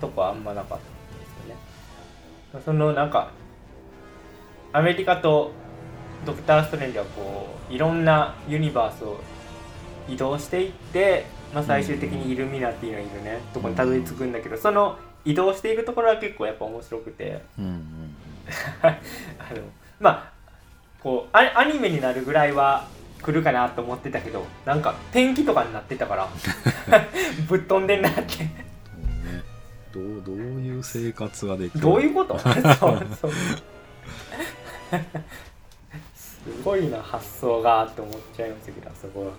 [0.01, 2.63] とこはあんまなかったんですよね。
[2.65, 3.31] そのなんか
[4.73, 5.51] アメリカと
[6.25, 9.19] ドクター・ストレンジはこういろんなユニバースを
[10.09, 17.43] 移動していって、まあ、最終的にイルミナティのいるねとこにたどり着くんだけどその移動していくところは結構やっぱ面白くて。
[17.59, 18.04] うんうん
[18.81, 18.97] あの
[19.99, 20.31] まあ
[21.01, 22.87] こうアアニメになるぐらいは
[23.21, 26.29] 来るかなと思ってたけどなんか天気とかになってたから
[27.47, 28.65] ぶっ飛んでんなって。
[29.93, 31.79] どうどういう生活ができる？
[31.79, 32.37] どういうこと？
[32.43, 32.53] そう
[33.21, 33.31] そう。
[36.15, 39.31] すごいな発想がって思っちゃいましたけどあそこは。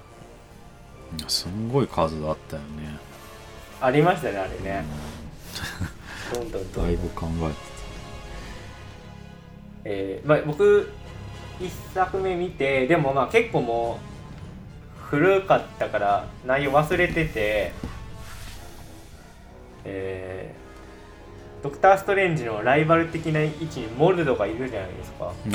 [1.29, 2.99] すんごい数あったよね。
[3.81, 4.85] ありましたねあれね。
[6.33, 6.85] どんどんどんどん。
[6.87, 7.55] だいぶ考えて
[9.89, 10.91] えーまあ、僕
[11.61, 14.01] 一作目見てでもまあ結構も
[14.99, 17.73] う古かったから内容忘れてて
[19.85, 20.67] えー
[21.63, 25.33] ドクター・ストレンジのライバル的な位置にモルドがいるじゃないですか。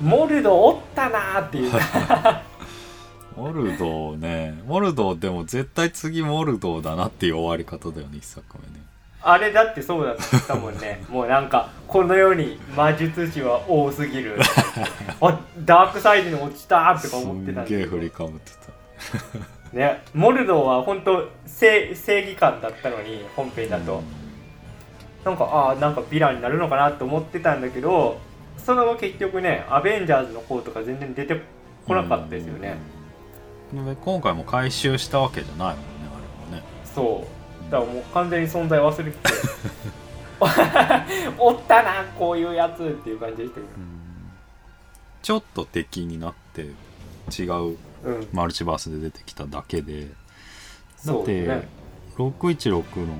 [0.00, 2.42] モルドおったなーっていうあ
[3.34, 4.54] モルドーね。
[4.64, 8.84] モルドーでも絶対次モルドーだなっていう終わり方だよね一作目ね
[9.20, 11.04] あれだってそうだったもんね。
[11.10, 14.38] もうなんかこの世に魔術師は多すぎる。
[15.20, 19.76] あダークサイドに落ちたとかす思ってたんげえんだけど振りかぶってた。
[19.76, 24.02] ね、モルドーは本当正正義感だったのに本編だと、
[25.24, 28.18] なんかああなんかヴィランになるのかなと思ってたんだけど
[28.56, 31.42] その後結局ねアベンジャーズの方とか全然出て
[31.86, 32.76] こなかったですよね、
[33.74, 33.84] うん。
[33.84, 35.82] で今回も回収したわけじゃないもんね
[36.50, 36.66] あれはね。
[36.84, 37.37] そう
[37.70, 39.18] だからもう完全に存在忘れてて。
[41.36, 43.66] おったなこういうやつっていう感じでしたけ
[45.20, 46.62] ちょっと敵になって
[47.36, 50.08] 違うどうんマルチバースで出てきただけで。
[51.04, 51.68] だって、ね
[52.16, 53.14] 616の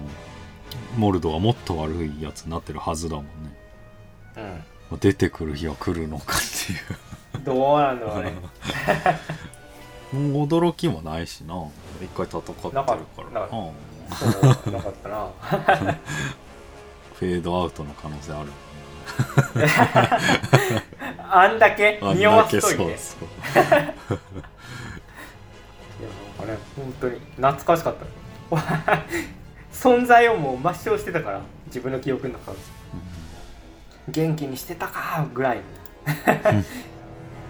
[0.96, 3.30] モルドはもっと悪いやつになってるはずだもんね。
[5.00, 7.38] 出てくる日は来るのかってう。
[7.38, 8.32] んどうなんだろうね。
[10.12, 11.54] 驚きもないしな。
[12.02, 12.82] 一回戦ってるから。
[12.82, 13.70] なかなかうん
[14.16, 15.28] そうなかったな
[17.14, 18.50] フェードアウトの可能性ある
[21.30, 23.28] あんだけ匂わだけそうすといてそう。
[23.58, 23.60] い
[26.02, 28.06] やなんかね本当に懐かしかった。
[29.72, 32.58] 存在をもう抹消してたから自分の記憶の中で。
[34.08, 35.58] 元気にしてたかぐらい。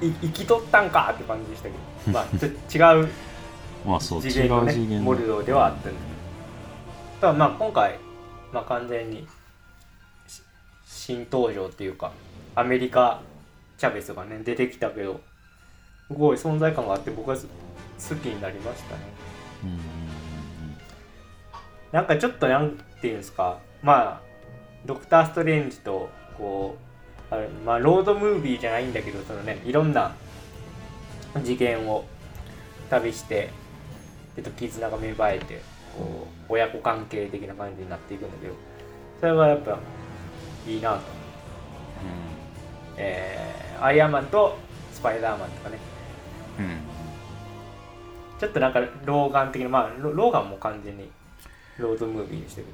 [0.01, 1.75] い生きとったんかって感じでしたけ
[2.07, 2.13] ど。
[2.13, 3.09] まあちょ違う。
[3.87, 6.01] まあそう次元のね違う次元モルドーではあったんだけど。
[6.01, 6.18] た
[7.21, 7.99] だまあ今回、
[8.53, 9.27] まあ、完全に
[10.87, 12.13] 新登場っていうか
[12.55, 13.21] アメリカ
[13.77, 15.21] チャベスがね出てきたけど
[16.09, 17.43] すごい存在感があって僕は好
[18.17, 19.01] きになりましたね。
[19.65, 19.89] うんうんうん
[21.93, 24.21] なんかちょっとなんていうんですかまあ
[24.85, 26.77] ドクター・ストレンジとこ
[27.31, 30.15] うあれまあロードムービーじゃないんだけどそのねいろんな
[31.43, 32.05] 次元を
[32.91, 33.51] 旅して、
[34.37, 35.63] えっと、絆が芽生えて
[35.99, 38.55] こう親子関係的な感じになっていくんだけど
[39.21, 39.79] それはやっぱ
[40.67, 41.01] いいなと、
[42.97, 44.59] えーアイアンマンと
[44.93, 45.79] スパイダーマンとかね。
[46.59, 46.65] うん。
[46.65, 46.79] うん
[48.41, 51.11] ちょっとなんか老眼的なまあロローガンも完全に
[51.77, 52.69] ロードムービーにしてる。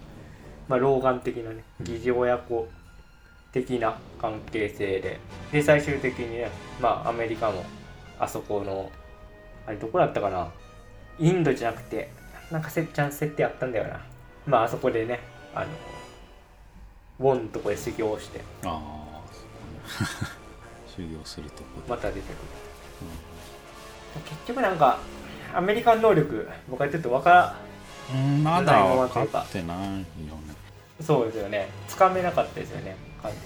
[0.68, 2.68] まあ老眼的なね疑似親子
[3.50, 5.20] 的な関係性で。
[5.52, 7.64] で最終的にねまあアメリカも
[8.18, 8.90] あそこの
[9.66, 10.50] あれどこだったかな。
[11.18, 12.10] インドじゃなくて
[12.54, 14.00] なんかせっちゃん設定あったんだよな。
[14.46, 15.18] まああそこでね
[15.56, 15.66] あ
[17.18, 18.42] のウォンのとこで修行して。
[18.62, 19.20] ああ
[20.86, 22.36] 修行するとこで、また出てくる。
[24.24, 24.98] 結局なんか
[25.52, 27.56] アメリカン能力僕はちょっとわから
[28.14, 30.04] うん、まだ分かってないよね。
[31.00, 31.68] そうですよね。
[31.88, 32.94] つかめなかったですよね。
[33.20, 33.40] 完全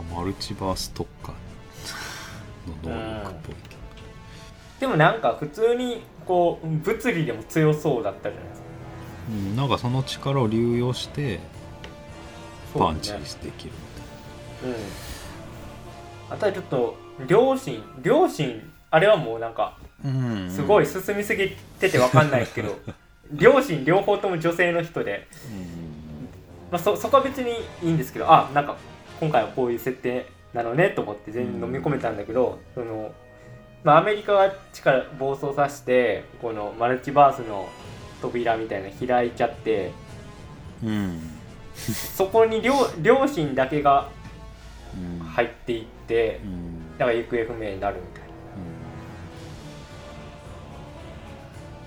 [0.00, 0.02] に。
[0.06, 1.34] まあマルチバース特化
[2.66, 3.83] の能力っぽいけど
[4.80, 8.66] でもなんか普通にこう物理でも強そうだったじゃないですか。
[9.30, 11.40] うん、なんかその力を流用して
[12.74, 13.72] パンチそうでですねきる
[14.64, 14.74] うん。
[16.30, 19.78] あとはちょっと両親両親あれはもうなんか
[20.50, 22.76] すごい進みすぎててわかんないですけど
[23.32, 25.26] 両親両方とも女性の人で、
[26.70, 28.76] まあ、そそこは別にいいんですけどあなんか
[29.20, 33.12] 今回はこういう設定なのねと思って全然飲み込めたんだけど、その
[33.84, 37.68] まあ、アメリカが力暴走させてこのマルチバースの
[38.22, 39.92] 扉みたいなの開いちゃって
[40.82, 40.90] うん。
[40.90, 41.20] う ん
[41.74, 44.08] そこに両両親だけが
[44.96, 45.26] うん。
[45.26, 46.98] 入っていってうん。
[46.98, 48.28] だから行方不明になるみたいな。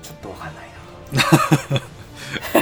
[0.04, 0.68] ちょっとわかんない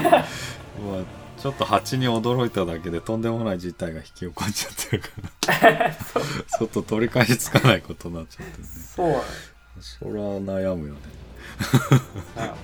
[0.02, 0.20] な。
[0.20, 5.92] まあちょっと蜂に驚いただけでとんでもない事態が引き起こっちゃってるから。
[5.94, 8.58] ちょっと取り返しつかないことになっちゃって。
[8.58, 9.10] るねそう。
[9.10, 9.22] なん
[9.80, 11.00] それは悩むよね。
[12.36, 12.56] だ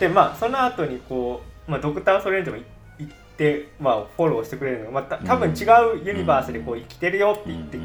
[0.00, 2.64] でまあその後にこう、まあ、ドクター・ストレンジもい
[2.98, 5.62] 行って、まあ、フォローしてくれるのが、まあ、た多分違
[6.02, 7.78] うユニバースでこう生きてるよって言って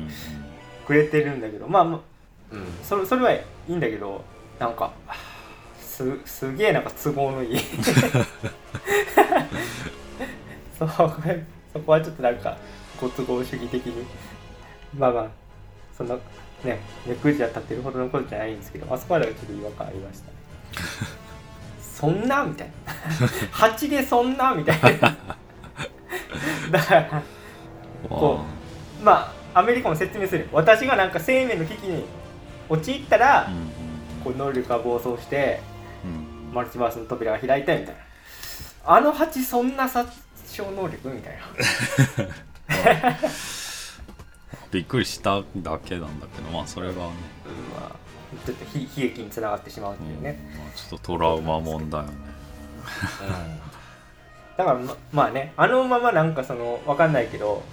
[0.88, 4.26] くれてるんだけど、まあまあ、うん、それそれはいいんだけど
[4.58, 5.16] なんかはあ
[5.80, 7.60] すすげえなんか都合のいい
[10.80, 12.58] そうこれそこはちょっとなんか
[13.00, 14.06] ご都合主義的に。
[14.98, 15.28] まあまあ
[15.98, 16.16] そんな
[16.64, 20.34] ね目くじは立ってるほどのことじゃないんですけどあそこまではちょっと違和感ありましたね。
[21.82, 22.44] そんな？
[22.44, 22.74] みたいな。
[23.52, 24.54] 蜂でそんな？
[24.54, 25.16] みたいな。
[26.72, 27.22] だから
[28.10, 28.42] こ
[29.04, 30.48] まあアメリカも説明する。
[30.52, 32.04] 私がなんか生命の危機に
[32.70, 33.72] 陥ったら、うんうん
[34.24, 35.60] こう能力が暴走して
[36.06, 38.02] うんマルチバースの扉が開いたみたいな
[38.86, 40.10] あの蜂そんな殺
[40.48, 41.41] 傷能力みたいな。
[44.72, 47.00] びっくりしただけなんだけどまあそれがね、
[47.76, 47.91] まあ
[48.46, 52.13] ちょっと悲悲劇につながってしまうっていうね、まあ、ちょっとトラウマ問題よね。
[54.58, 57.63] だからままあねあのままなんかそのわかんないけど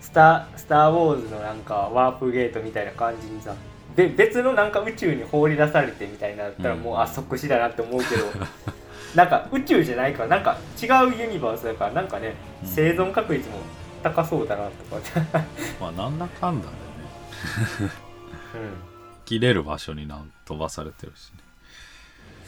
[0.00, 3.54] スター「スター・ウォーズ」のなんかワープゲートみたいな感じにさ
[3.94, 8.24] べ別のなんか宇宙に放り出されてみたいになったらもう、うんあ即死だなって思うけど
[9.14, 12.68] なんか宇宙じゃないからなんか違うユニバースだからなんかねうん。
[12.68, 13.56] 生存確率も
[14.02, 15.00] 高そうだなとか、
[15.80, 17.90] まあなんだかんだでね。
[18.54, 18.60] うん、
[19.24, 21.38] 生きれる場所にな飛ばされてるしね。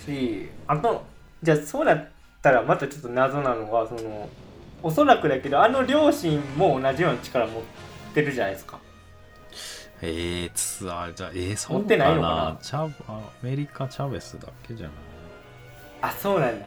[0.07, 1.05] しあと
[1.43, 2.09] じゃあそうだっ
[2.43, 4.29] たらまたちょっと謎なのがその
[4.83, 7.63] おそらくだけどあの両親も同じような力持っ
[8.15, 8.79] てるじゃないですか。
[10.03, 12.59] えー、ツアーじゃあえー、そう持ってないのかな。
[12.63, 14.95] チャアメリカチャベスだけじゃない？
[16.01, 16.67] あそうなんだ。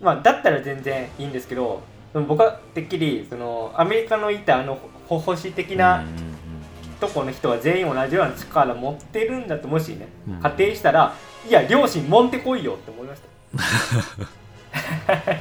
[0.00, 6.04] まあだったら全然いいんですけど僕はてっきりそのアメリカのいたあのほ保守的な
[7.00, 10.40] とこの人は全員同じような力持ってるんだともしねうん。
[10.40, 11.14] 仮定したら
[11.48, 13.28] いや両親もんてこいよって思いました。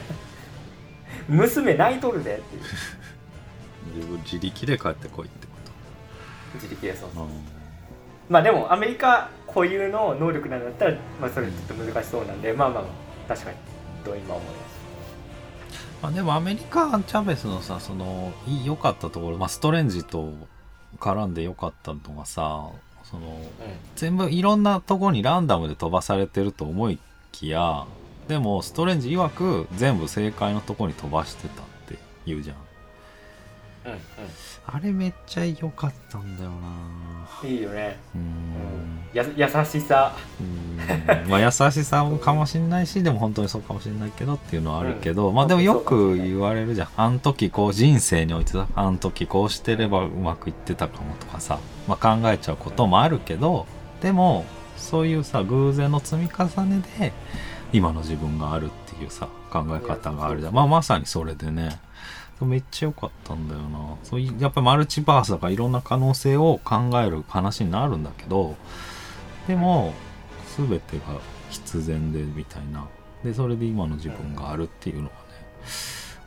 [1.29, 2.63] 娘泣いとるでっていう。
[3.95, 5.51] 自分自力で帰ってこいってこ
[6.55, 7.29] 自力でそうと、うん。
[8.29, 12.91] まあでもアメリカ固有の能力なんだったら、まあ、それちょっと難しそうなんでまあまあまあ
[13.27, 13.57] 確かに。
[14.03, 14.81] と今思います。
[16.01, 20.33] まあ、でもアメリカチャベスのさその良かったところ、まあ、ストレンジと
[20.99, 22.69] 絡んで良かったのがさ
[23.03, 23.39] その
[23.95, 26.97] 全部いろんなとこにランダムで飛ばされてると思い
[27.31, 27.85] きや
[28.27, 32.57] でもストレンジ曰く全部正解のとこに飛ばしてたって言うじゃん
[33.85, 33.99] うんうん。
[34.67, 36.57] あれめっちゃ良かったんだよな。
[37.43, 37.49] うん。
[37.49, 38.21] いいよね、うん。
[38.21, 40.15] ん、や優しさ。
[40.39, 41.29] うーん。
[41.29, 45.35] まあ優しさかもしんないしでも本当にそうかもしんないけどっていうのはあるけど、うん。
[45.35, 46.89] まあでもよく言われるじゃん。
[46.95, 53.65] あん時こう人生においてさあん時こうしてればうまくいってたかもとかさ、まあ、考えちゃうこともあるけど
[54.01, 54.45] でも
[54.77, 57.13] そういうさ偶然の積み重ねで
[57.73, 60.53] 今の自分があるっていうさ考え方があるじゃん。
[60.53, 61.79] まあまさにそれでね
[62.45, 63.95] めっちゃ良かったんだよな。
[64.03, 68.55] そうやっぱりマルチバースだからいろんな可能性を考える話になるんだけど
[69.47, 69.93] でも
[70.57, 71.19] 全てが
[71.49, 72.87] 必然でみたいな。
[73.23, 75.11] でそれで今の自分があるっていうのがね。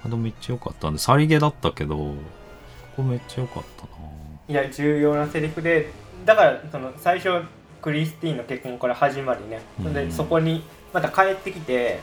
[0.04, 2.14] あでもめっちゃ良かったんでさりげだったけどこ
[2.96, 3.90] こめっちゃ良かったな。
[4.46, 5.90] いや重要なセリフで
[6.24, 7.42] だからその最初
[7.82, 9.94] クリスティーンの結婚から始まりね、うん。
[9.94, 10.62] でそこに
[10.92, 12.00] また帰ってきて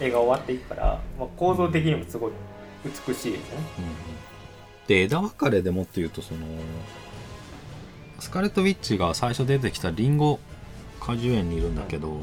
[0.00, 2.32] 映画終わっていくから、まあ、構造的にもすごい
[2.84, 3.58] 美しいですね。
[4.86, 6.40] うで枝分かれでもっていうとその
[8.20, 10.38] スカーレット・ウィッチが最初出てきたリンゴ
[11.00, 12.20] 果樹園にいるんだけど、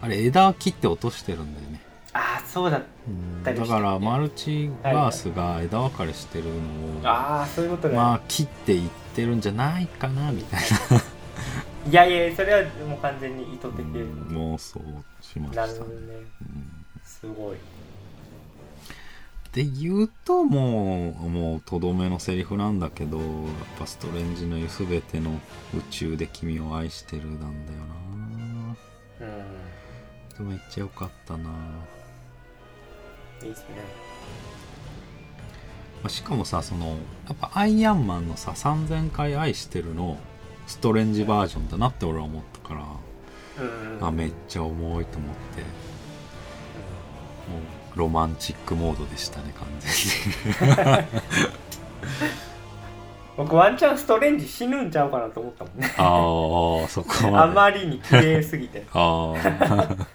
[0.00, 1.80] あれ枝切って落としてるんだよね、
[2.12, 2.80] ああそうだう
[3.10, 3.66] んたりね。
[3.66, 6.54] だからマルチバースが枝分かれしてるのを、
[7.04, 10.60] ああそういうことね、まあ切っていってるんじゃないかなみたい
[11.88, 14.80] いやいやそれはもう完全に意図的な、うん妄想
[15.20, 16.70] しましたねうん
[17.04, 17.56] すごい
[19.52, 23.26] で言うともうもうとどめのセリフなんだけどやっ
[23.78, 25.30] ぱストレンジの言う全ての
[25.76, 27.78] 宇宙で君を愛してるなんだよ
[29.20, 29.26] な。
[30.40, 30.48] うん。
[30.48, 31.84] でめっちゃ良かったな、ま
[33.42, 33.66] いいっすね。
[36.04, 36.94] あしかもさそのや
[37.32, 40.18] っぱアイアンマンのさ3000回愛してるの
[40.66, 42.84] ストレンジバージョンだなって俺は思ったから、
[43.64, 44.06] うん。
[44.06, 45.62] あめっちゃ重いと思って。
[45.62, 49.90] もうロマンチックモードでしたね完全
[51.00, 51.06] に。
[53.36, 55.92] 僕ワンチャンストレンジ死ぬんちゃうかなと思ったもんね。
[55.96, 58.86] ああそこまあでまりに綺麗すぎて。
[58.94, 59.36] ああ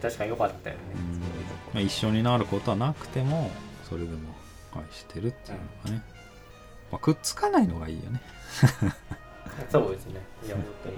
[0.00, 0.82] 確かに良かったよね。
[1.72, 3.50] まあ、一緒になることはなくても
[3.88, 4.18] それでも
[4.74, 6.02] 愛してるっていうのがね、
[6.92, 8.20] まあ、くっつかないのがいいよね。
[9.70, 10.20] そうですね。
[10.46, 10.96] いや本当に。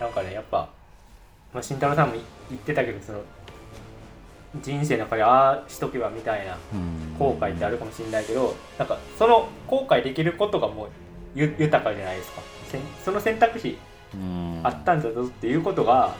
[0.00, 0.68] なんかねやっぱ、
[1.52, 2.14] まあ、慎太郎さんも
[2.48, 3.22] 言ってたけどその
[4.62, 7.16] 人生の中でああしとけばみたいなうん。
[7.18, 10.88] 後悔ってあるかもしれないけどなんかその後悔できることがもう
[11.34, 12.42] ゆ豊かじゃないですか。
[13.04, 13.78] その選択肢
[14.14, 14.60] うん。
[14.64, 16.14] あったんだぞっていうことが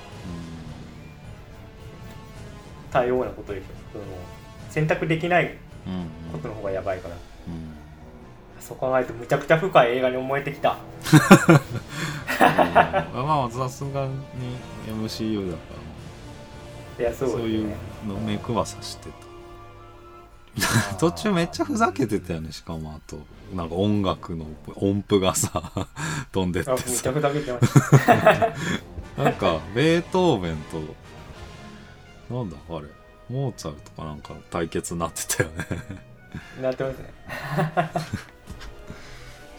[2.93, 3.67] 多様なことでしょ。
[3.93, 4.05] その
[4.69, 5.57] 選択できない
[6.33, 7.15] ことの方がやばいから。
[7.15, 7.75] うん。
[8.61, 10.77] そう考えるとむちゃくちゃ深い映画に思えてきた。
[11.49, 11.55] うん。
[13.27, 14.13] まあさすがに
[14.87, 15.63] MCU だか
[16.99, 17.39] いやそうですね。
[17.39, 17.75] らそういう
[18.07, 19.09] の目くばさして
[20.59, 20.97] た。
[20.97, 23.19] 途中めっちゃふざけてたよねしかもあと。
[23.55, 24.47] なんか音楽の
[24.77, 25.89] 音符がさ
[26.31, 27.11] 飛んでってさ。
[27.11, 28.15] ゃくちゃ出てました
[29.25, 30.57] なんかベートーベン
[32.29, 32.87] となんだあれ。
[33.29, 35.67] モーツァルトかなんか対決になってたよね。
[36.63, 37.13] なってますね。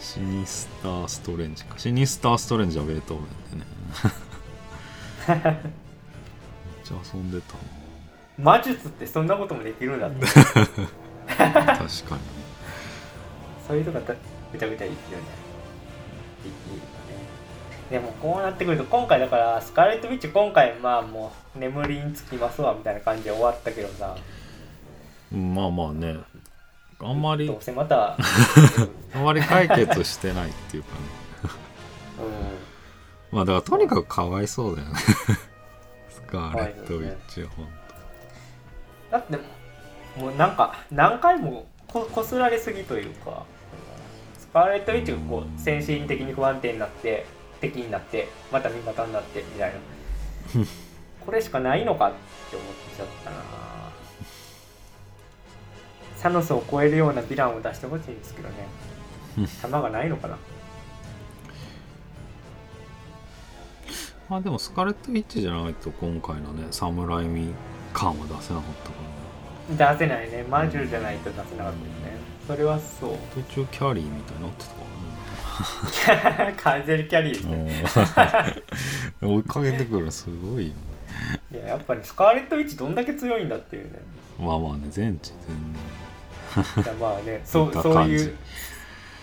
[0.00, 1.78] シニスターストレンジか。
[1.78, 3.24] シニスターストレンジはベートーベ
[3.56, 3.70] ンでね。
[5.28, 5.38] めっ
[6.84, 7.54] ちゃ遊んでた
[8.38, 10.24] 魔術ってそんなこともできるんだって。
[11.38, 11.88] な確かに。
[13.66, 14.14] そういうとこが
[14.52, 14.96] めちゃくちゃいいよね。
[16.44, 16.92] いいいいよね。
[17.90, 24.16] でもこうなってくると今回だからスカーレット・ウィッチ今回まあもう眠りにつきますわみたいな感じで終わったけどさ。
[25.32, 26.16] うんまあまあね。
[27.00, 28.16] あんまりどうせまた
[29.14, 30.94] あんまり解決してないっていうかね。
[33.32, 34.94] うまあだからとにかくかわいそうだよね。
[36.10, 37.81] スカーレット・ウィッチはほんとん
[39.12, 39.36] だって
[40.18, 43.44] もうなんか何回もここすられすぎというか
[44.38, 47.26] スカーレット・ウィッチがこう精神的に不安定になって
[47.60, 49.78] 敵になってまた味方になってみたいな。
[51.24, 52.10] これしかないのかっ
[52.50, 53.36] て思っちゃったな。
[56.16, 58.66] サノスを超えるようなヴィランを出してほしいんですけどね。
[59.62, 60.36] 弾がないのかな。
[64.28, 67.54] まあでもスカーレット・ウィッチじゃないと今回のね侍味
[67.92, 68.72] 感は出せなかっ
[69.76, 70.44] たか出せないね。
[70.48, 72.16] マジュルじゃないと出せなかったですね
[72.46, 73.10] それはそう。
[73.12, 74.72] ら途中キャリーみたいになってた
[76.24, 77.32] からね完全にキャリー。
[77.32, 78.62] ですね
[79.22, 80.72] 追いかけてくるのすごいよ
[81.52, 84.00] いややっぱりスカーレット・ウィッチどんだけ強いんだっていうね。
[84.40, 87.40] まあまあね全知全いやまあね。
[87.44, 88.36] そうそういう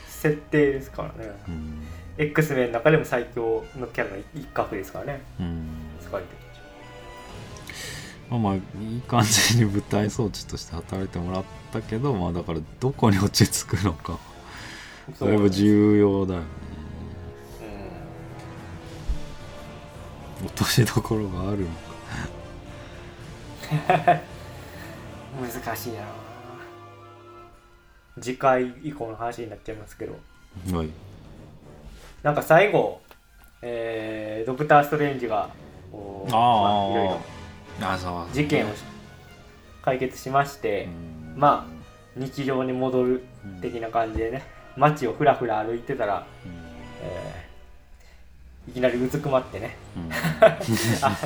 [0.08, 1.32] 設定ですからね。
[1.48, 1.88] 能うん。
[2.18, 5.22] X メンの中でも最強のキャラの一角ですからね。
[5.40, 5.68] うん。
[6.02, 6.49] スカーレット・ウィッチ
[8.30, 14.20] まあまあいい感じに舞台装置として働いてもらったけどまあだからどこに落ち着くのか。
[15.20, 16.46] だいぶ重要だよね。
[20.42, 21.80] うん落としどころがあるのか。
[25.66, 26.00] 難しいな。
[28.22, 30.14] 次回以降の話になっちゃいますけど。
[30.74, 30.90] はい。
[32.24, 33.02] なんか最後、
[33.62, 35.50] えードクター・ストレンジが
[35.92, 37.22] こうああまあいろいろ
[38.34, 38.70] 事件を
[39.82, 40.88] 解決しまして、
[41.34, 41.40] うん。
[41.40, 41.74] まあ
[42.16, 43.24] 日常に戻る
[43.62, 44.44] 的な感じでね
[44.76, 46.52] 街をふらふら歩いてたら、うん。
[47.02, 47.50] えー
[48.68, 49.76] いきなりうずくまってね。
[49.98, 50.10] うん。
[51.02, 51.18] あ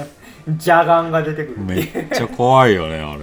[0.47, 3.21] ジャガンが出てくるめっちゃ怖いよねあれ。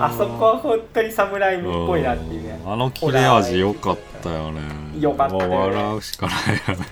[0.00, 2.58] あそこは本当に侍味っぽいなっていうね。
[2.64, 2.72] うん。
[2.72, 4.60] あの切れ味良かったよね。
[4.98, 5.46] 良かったね。
[5.46, 6.36] もう笑うしかない
[6.74, 6.86] よね。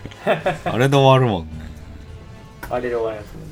[0.65, 1.63] あれで終わるもんね。
[2.71, 3.52] あれで終わりますね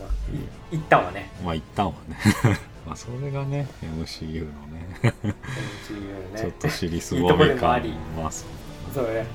[0.71, 1.31] 一旦はね。
[1.45, 2.17] まあ一旦はね。
[2.87, 4.87] まあそれがね MCU のね。
[5.03, 6.39] MCU ね。
[6.39, 7.95] ちょっと尻すいいとこぼみ感でもあり。
[8.17, 9.27] まあそうそうね。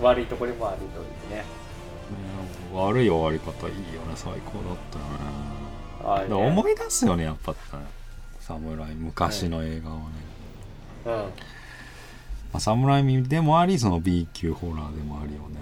[0.00, 0.90] 悪いところもあるという
[1.30, 1.36] ね。
[1.36, 1.44] ね
[2.72, 4.12] 悪い終わり方いいよね。
[4.14, 6.28] 最高だったよね。
[6.28, 6.34] ね。
[6.34, 7.58] 思い出すよねやっぱね。
[8.40, 10.04] 侍昔の映画をね、
[11.06, 11.12] うん。
[11.12, 11.28] ま
[12.54, 15.56] あ、侍味でもありその B 級ホラーでもあるよね。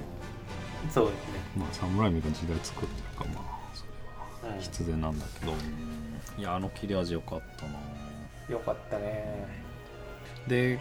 [0.91, 1.41] そうですね。
[1.57, 3.52] まあ侍味が時代作ってるからまあ
[4.61, 5.53] 必然なんだけど、
[6.39, 7.73] いやあの切れ味良かったな。
[8.49, 9.47] よかったね。
[10.47, 10.79] で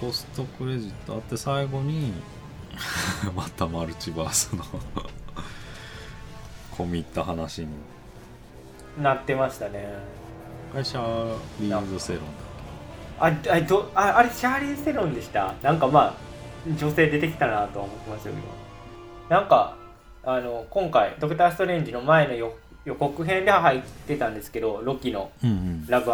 [0.00, 2.12] ポストクレジットあって最後に
[3.34, 4.64] またマルチバースの
[6.76, 7.68] 込み入った話に。
[9.00, 9.88] なってましたね。
[10.72, 10.98] 会社
[11.60, 12.22] リーズセロン
[13.18, 15.54] ああどああれシャーリー・セロンでした？
[15.62, 16.14] なんかまあ
[16.76, 18.42] 女性出てきたなとは思ってましたけど。
[19.28, 19.76] なんか
[20.24, 22.52] あの今回「ドクター・ストレンジ」の前の予
[22.84, 25.30] 予告編では入ってたんですけどロキの
[25.88, 26.06] ラブ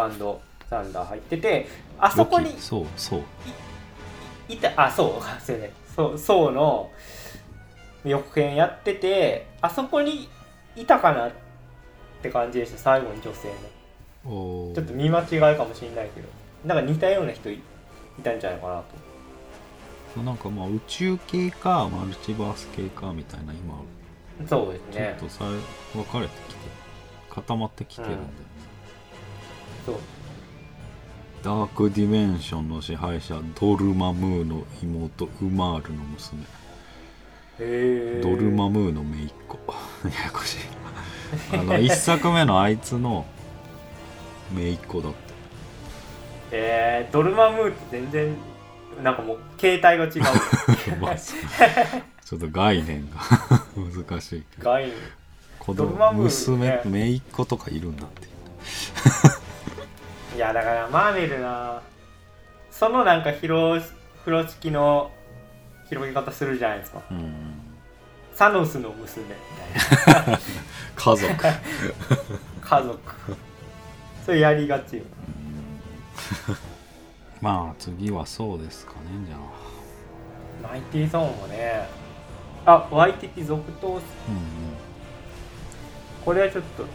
[0.69, 1.67] サンダー入ってて
[1.99, 3.21] あそこにそうそう。
[4.49, 5.71] いたあそうすいません。
[5.95, 6.89] そうそうの
[8.05, 10.29] 予告編やっててあそこに
[10.75, 11.31] いたかなっ
[12.21, 13.47] て感じでした最後に女性
[14.25, 14.73] の。
[14.75, 16.27] ちょっと見間違いかもしれないけど。
[16.65, 18.83] なんか似たような人いいたんじゃないかな
[20.15, 20.21] と。
[20.21, 23.79] なんかまあ宇宙系かマルチバース系かみたいな今
[24.47, 25.15] そうですね。
[25.19, 25.45] ちょっとさ
[25.93, 26.31] 分かれて
[27.37, 28.29] 固まってきてるんだよね、
[29.85, 29.95] そう。
[31.43, 36.43] ダークディメンションの支配者ドルマムーの妹ウマールの娘。
[38.23, 39.59] ドルマムーの姪っ子。
[40.09, 40.57] ややこしい。
[41.53, 43.27] あの一作目のあいつの
[44.55, 45.17] 姪っ子だって。
[46.53, 48.35] えー、ドルマムーって全然
[49.03, 50.21] なんかもう形態が違う。
[50.99, 53.17] まあちょっと概念が
[54.09, 54.43] 難しい。
[54.57, 54.95] 概念
[55.67, 56.81] 子供娘ね。
[56.85, 58.27] 姪っ子とかいるんだって
[60.37, 61.81] いやだからマーベルな。
[62.71, 63.83] そのなんか広
[64.19, 65.11] 風呂敷の
[65.89, 67.01] 広げ方するじゃないですか。
[67.11, 67.33] うん。
[68.33, 69.31] サノスの娘み
[70.05, 70.39] たいな。
[70.95, 71.33] 家族。
[72.61, 72.99] 家族。
[74.25, 75.03] それやりがちよ。
[77.41, 79.39] まあ次はそうですかねじゃあ。
[80.71, 81.89] マイティーゾーンもね。
[82.65, 84.01] あワイティティ続投うん
[86.27, 86.85] これはちょっと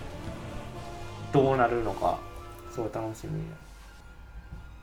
[1.32, 2.18] どうなるのか
[2.70, 3.40] すごい楽しみ。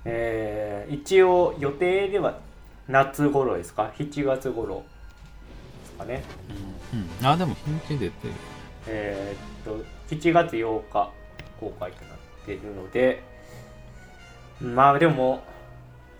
[0.05, 2.39] えー、一応予定では
[2.87, 4.77] 夏頃ですか？7月頃
[5.83, 6.23] ですかね。
[6.91, 8.33] うん、うん、あでも日にち出てる。
[8.87, 9.85] えーっと
[10.15, 11.11] 7月8日
[11.59, 13.21] 公開となっているので
[14.59, 15.43] まあでも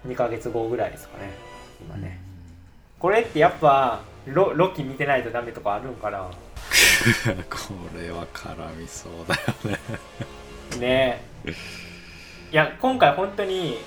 [0.06, 1.32] 2ヶ月後ぐらいですかね
[1.82, 2.22] 今ね。
[3.00, 6.30] これってやっぱロロキ見てないとダメとかあるんかな？
[7.50, 9.78] これは絡みそうだよ
[10.78, 10.80] ね。
[10.80, 11.22] ね。
[11.46, 11.52] え
[12.52, 13.78] いや今回本当に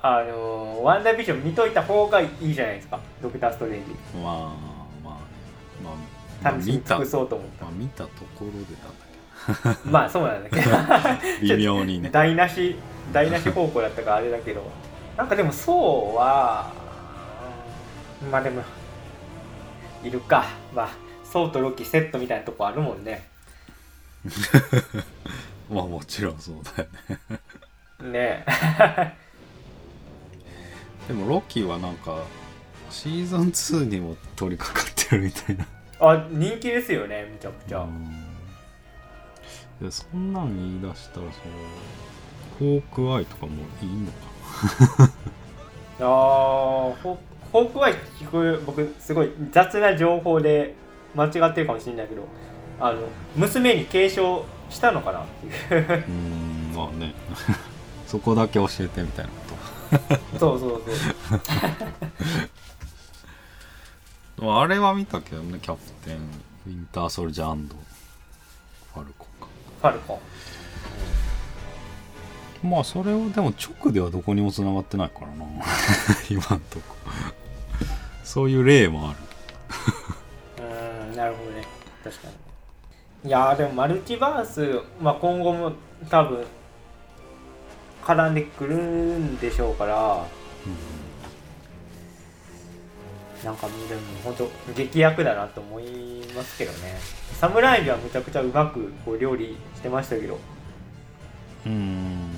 [0.00, 3.00] あのワンダービジョン見といた方がいいじゃないですか。
[3.22, 3.92] ドクター・ストレンジ。
[4.18, 4.54] まあまあね。
[5.82, 5.94] まあ、
[6.42, 7.64] まあ、楽しみ見た、尽くそうと思った。
[7.64, 10.62] まあ、見たところでなんだまあそうなんだけど。
[10.62, 10.68] け
[11.48, 12.10] ど微妙にね。
[12.10, 12.76] 台無し
[13.12, 14.62] 台無し方向だったからあれだけど。
[15.16, 16.70] なんかでもそうは
[18.22, 18.62] うんまあでも
[20.04, 20.46] いるか。
[20.74, 20.90] まあ
[21.24, 23.28] そうとロキセットみたいなとこあるもんね。
[25.70, 26.88] まあもちろんそうだよ
[28.02, 28.10] ね。
[28.10, 28.44] ね。
[31.08, 32.22] でもロキはなんか
[32.90, 35.66] シーズン2にも取り掛かってるみたいな。
[36.00, 38.28] あ人気ですよねめちゃくちゃ、うん。
[39.80, 41.54] いやそんなん言い出したらその
[42.58, 45.12] フォークアイとかもいいのか
[46.00, 47.18] あーホ
[47.52, 50.74] ホークアイ聞く僕すごい雑な情報で
[51.14, 52.24] 間違ってるかもしれないけど
[52.80, 55.26] あの娘に継承したのかなっ
[55.68, 55.88] ていう。
[55.88, 57.14] なうんまあね。
[58.06, 59.36] そこだけ教えてみたいなこ
[60.32, 60.38] と。
[60.38, 60.82] そうそう
[64.38, 67.56] そう あれは見たけどねキャプテンウィンターソルジャー
[68.94, 69.48] ファルコンか。
[69.80, 70.20] ファルコ。
[72.64, 75.44] ンまあそれをでも直ではどこにも繋がってないからな。
[76.28, 76.96] 今んとこ
[78.28, 79.18] そういう例もある。
[80.58, 81.64] うーんなるほどね。
[82.04, 82.28] 確か
[83.24, 83.30] に。
[83.30, 85.72] いやーでもマルチバース、まあ、今後も
[86.10, 86.44] 多分
[88.04, 90.26] 絡んでくるんでしょうから。
[93.42, 96.98] なんかでも本当劇薬だなと思いますけどね。
[97.40, 100.34] 侍にはむちゃくちゃうまくこう料理してましたけど。
[101.64, 102.28] うーん。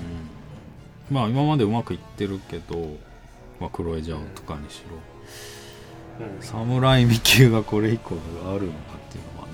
[1.11, 2.95] まあ今までうまくいってるけど、
[3.59, 4.95] まあ、クロエジャオとかにしろ。
[4.95, 5.10] うん
[6.41, 9.53] 侍未級がこれ以降あるのかっていうのはね。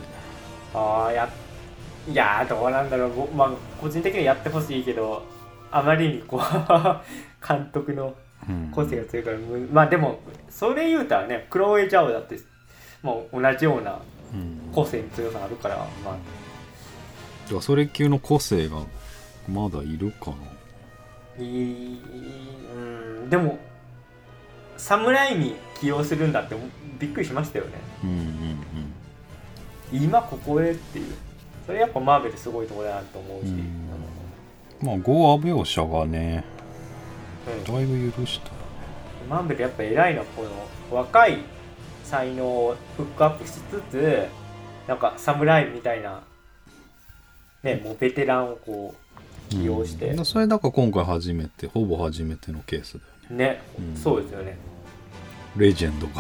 [0.74, 1.30] ああや
[2.10, 3.14] いやーどうなんだろう。
[3.16, 3.52] ぼまあ
[3.82, 5.24] 個人的にはやってほしいけど
[5.72, 6.42] あまりにこう
[7.48, 8.14] 監督の
[8.48, 8.72] うん。
[8.72, 12.38] 個性が強いから、むまあでもそれ言うたらねクロエ・ジャオだって
[13.02, 14.00] もう同じような
[14.34, 14.70] うん。
[14.74, 16.14] 個性の強さあるからまあ。
[16.14, 18.78] だからそれ級の個性が
[19.50, 20.32] まだいるか
[21.38, 21.44] な？
[21.44, 22.02] いい
[22.76, 22.80] う
[23.26, 23.58] んでも
[24.78, 26.56] 侍に起用するんだって
[27.00, 27.72] びっくりしましたよね。
[28.04, 28.28] うんうん
[29.90, 31.16] 今ここへっていう。
[31.66, 33.90] それやっぱマーベルすごいところだなと思うし、うん。
[34.82, 36.44] まあゴア描写がね
[37.48, 37.74] うん。
[37.74, 38.52] だいぶ許した
[39.30, 41.40] マーベルやっぱ偉いのはこの若い
[42.04, 44.26] 才能をフックアップしつつ
[44.88, 46.24] なんか侍みたいな
[47.64, 50.26] ねもうベテランをこう起用して、うん。
[50.26, 53.38] それだから今回初めてほぼ初めてのケースだよね。
[53.38, 53.96] ね、うん。
[53.96, 54.58] そうですよね。
[55.56, 56.14] レジェンドが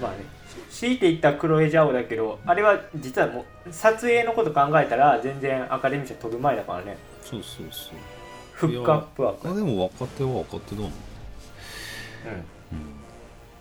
[0.00, 0.24] まあね。
[0.70, 6.96] し強いていったクロエ・ジャオだけどあれは実はもう撮影のこと考えたら全然アカデミー賞取る前だからね。
[7.22, 7.94] そうそうそう。
[8.52, 10.90] フックアップ枠あでも若手は若手だもん、うん。
[10.90, 10.92] うん、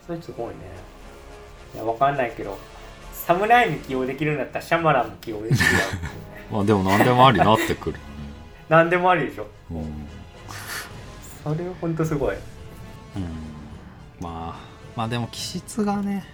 [0.05, 0.55] それすごいね。
[1.73, 2.57] いやわかんないけど
[3.13, 5.69] 侍に起用できるんだったらシャマランも起用できるだろ。
[6.51, 7.99] う まあでも何でもありになってくる
[8.67, 9.47] 何でもありでしょ。
[9.69, 10.07] うん、
[11.43, 12.35] それはほんとすごい。
[12.35, 13.23] うん、
[14.19, 14.59] まあ
[14.95, 16.25] まあでも気質がね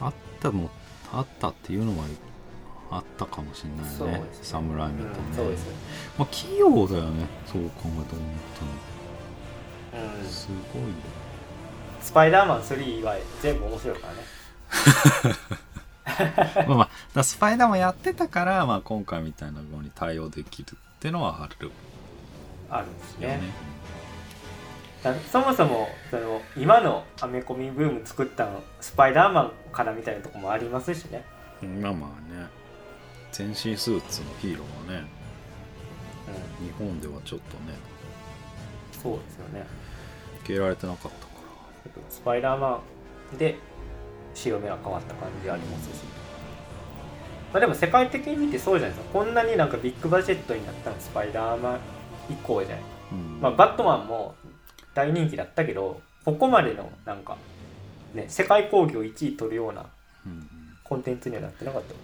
[0.00, 0.70] あったも
[1.12, 2.04] あったっていうのは
[2.90, 4.28] あったかもしれないよね。
[4.42, 5.72] 侍見てね、うん、そうですよ、
[6.18, 7.26] まあ器用だよね。
[7.46, 8.04] そう考えたら本
[9.92, 10.22] 当うん。
[10.22, 10.88] に、すごいよ
[12.00, 14.20] スパイダーマン3以外全部面白いからね。
[16.68, 21.70] まあまあスパイダーマンやってたから、まあ、今回みたいなのに対応できるってのはある。
[22.70, 23.40] あるんですよね
[25.32, 31.24] そもそもその今のアメコミブーム作ったのスパイダーマンからみたいなとこもありますしね、
[31.62, 32.46] まあまあね。
[33.32, 35.08] 全身スーツのヒーローはね
[36.60, 37.76] うん、日本ではちょっとね。
[38.92, 39.66] そうですよね。
[40.40, 41.30] 受け入れられてなかったか
[42.08, 42.80] スパイダーマ
[43.34, 43.56] ンで
[44.34, 46.04] 潮目が変わった感じありますし、
[47.52, 49.18] まあ、でも世界的に見てそうじゃないですか。
[49.18, 51.80] こんなになんかビッグバジェットになったのスパイダーマン
[52.30, 52.84] 以降じゃない。
[52.84, 53.40] ら、うん。
[53.40, 54.34] まあ、バットマンも
[54.94, 57.36] 大人気だったけどここまでのなんか
[58.14, 59.86] ね世界興行1位取るような
[60.84, 61.94] コンテンツにはなってなかった。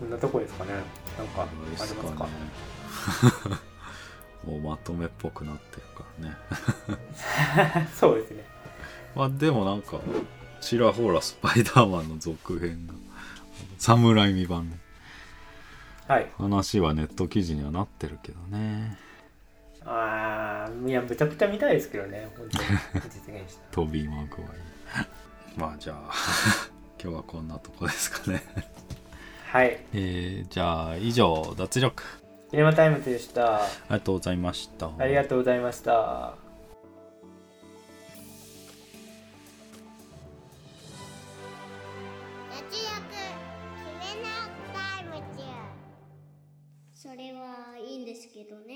[0.00, 0.70] こんなとこですかね。
[1.16, 2.24] なんかありますかですか？
[2.24, 2.30] ね
[4.52, 6.28] もうまとめっぽくなってるから
[7.78, 7.88] ね。
[7.94, 8.44] そうですね。
[9.14, 9.98] まあでもなんか
[10.60, 12.94] ちらほらスパイダーマンの続編が
[13.78, 14.78] 侍未版ね
[16.08, 16.28] はい。
[16.38, 18.98] 話はネット記事にはなってるけどね
[19.84, 22.64] あーいやむちゃくちゃ見たいですけどね本当に
[23.04, 24.50] 実現したトビー・マグワイ
[25.56, 26.12] アまあじゃあ
[27.02, 28.42] 今日はこんなとこですかね。
[29.52, 29.84] はい。
[29.92, 32.02] えー、じゃあ以上脱力。
[32.50, 33.64] キネマタイムズでした。
[33.64, 34.90] ありがとうございました。
[34.98, 36.36] ありがとうございました。
[42.50, 42.92] 脱力
[44.00, 44.28] キネマ
[44.72, 45.42] タイムズ。
[46.94, 48.74] それはいいんですけどね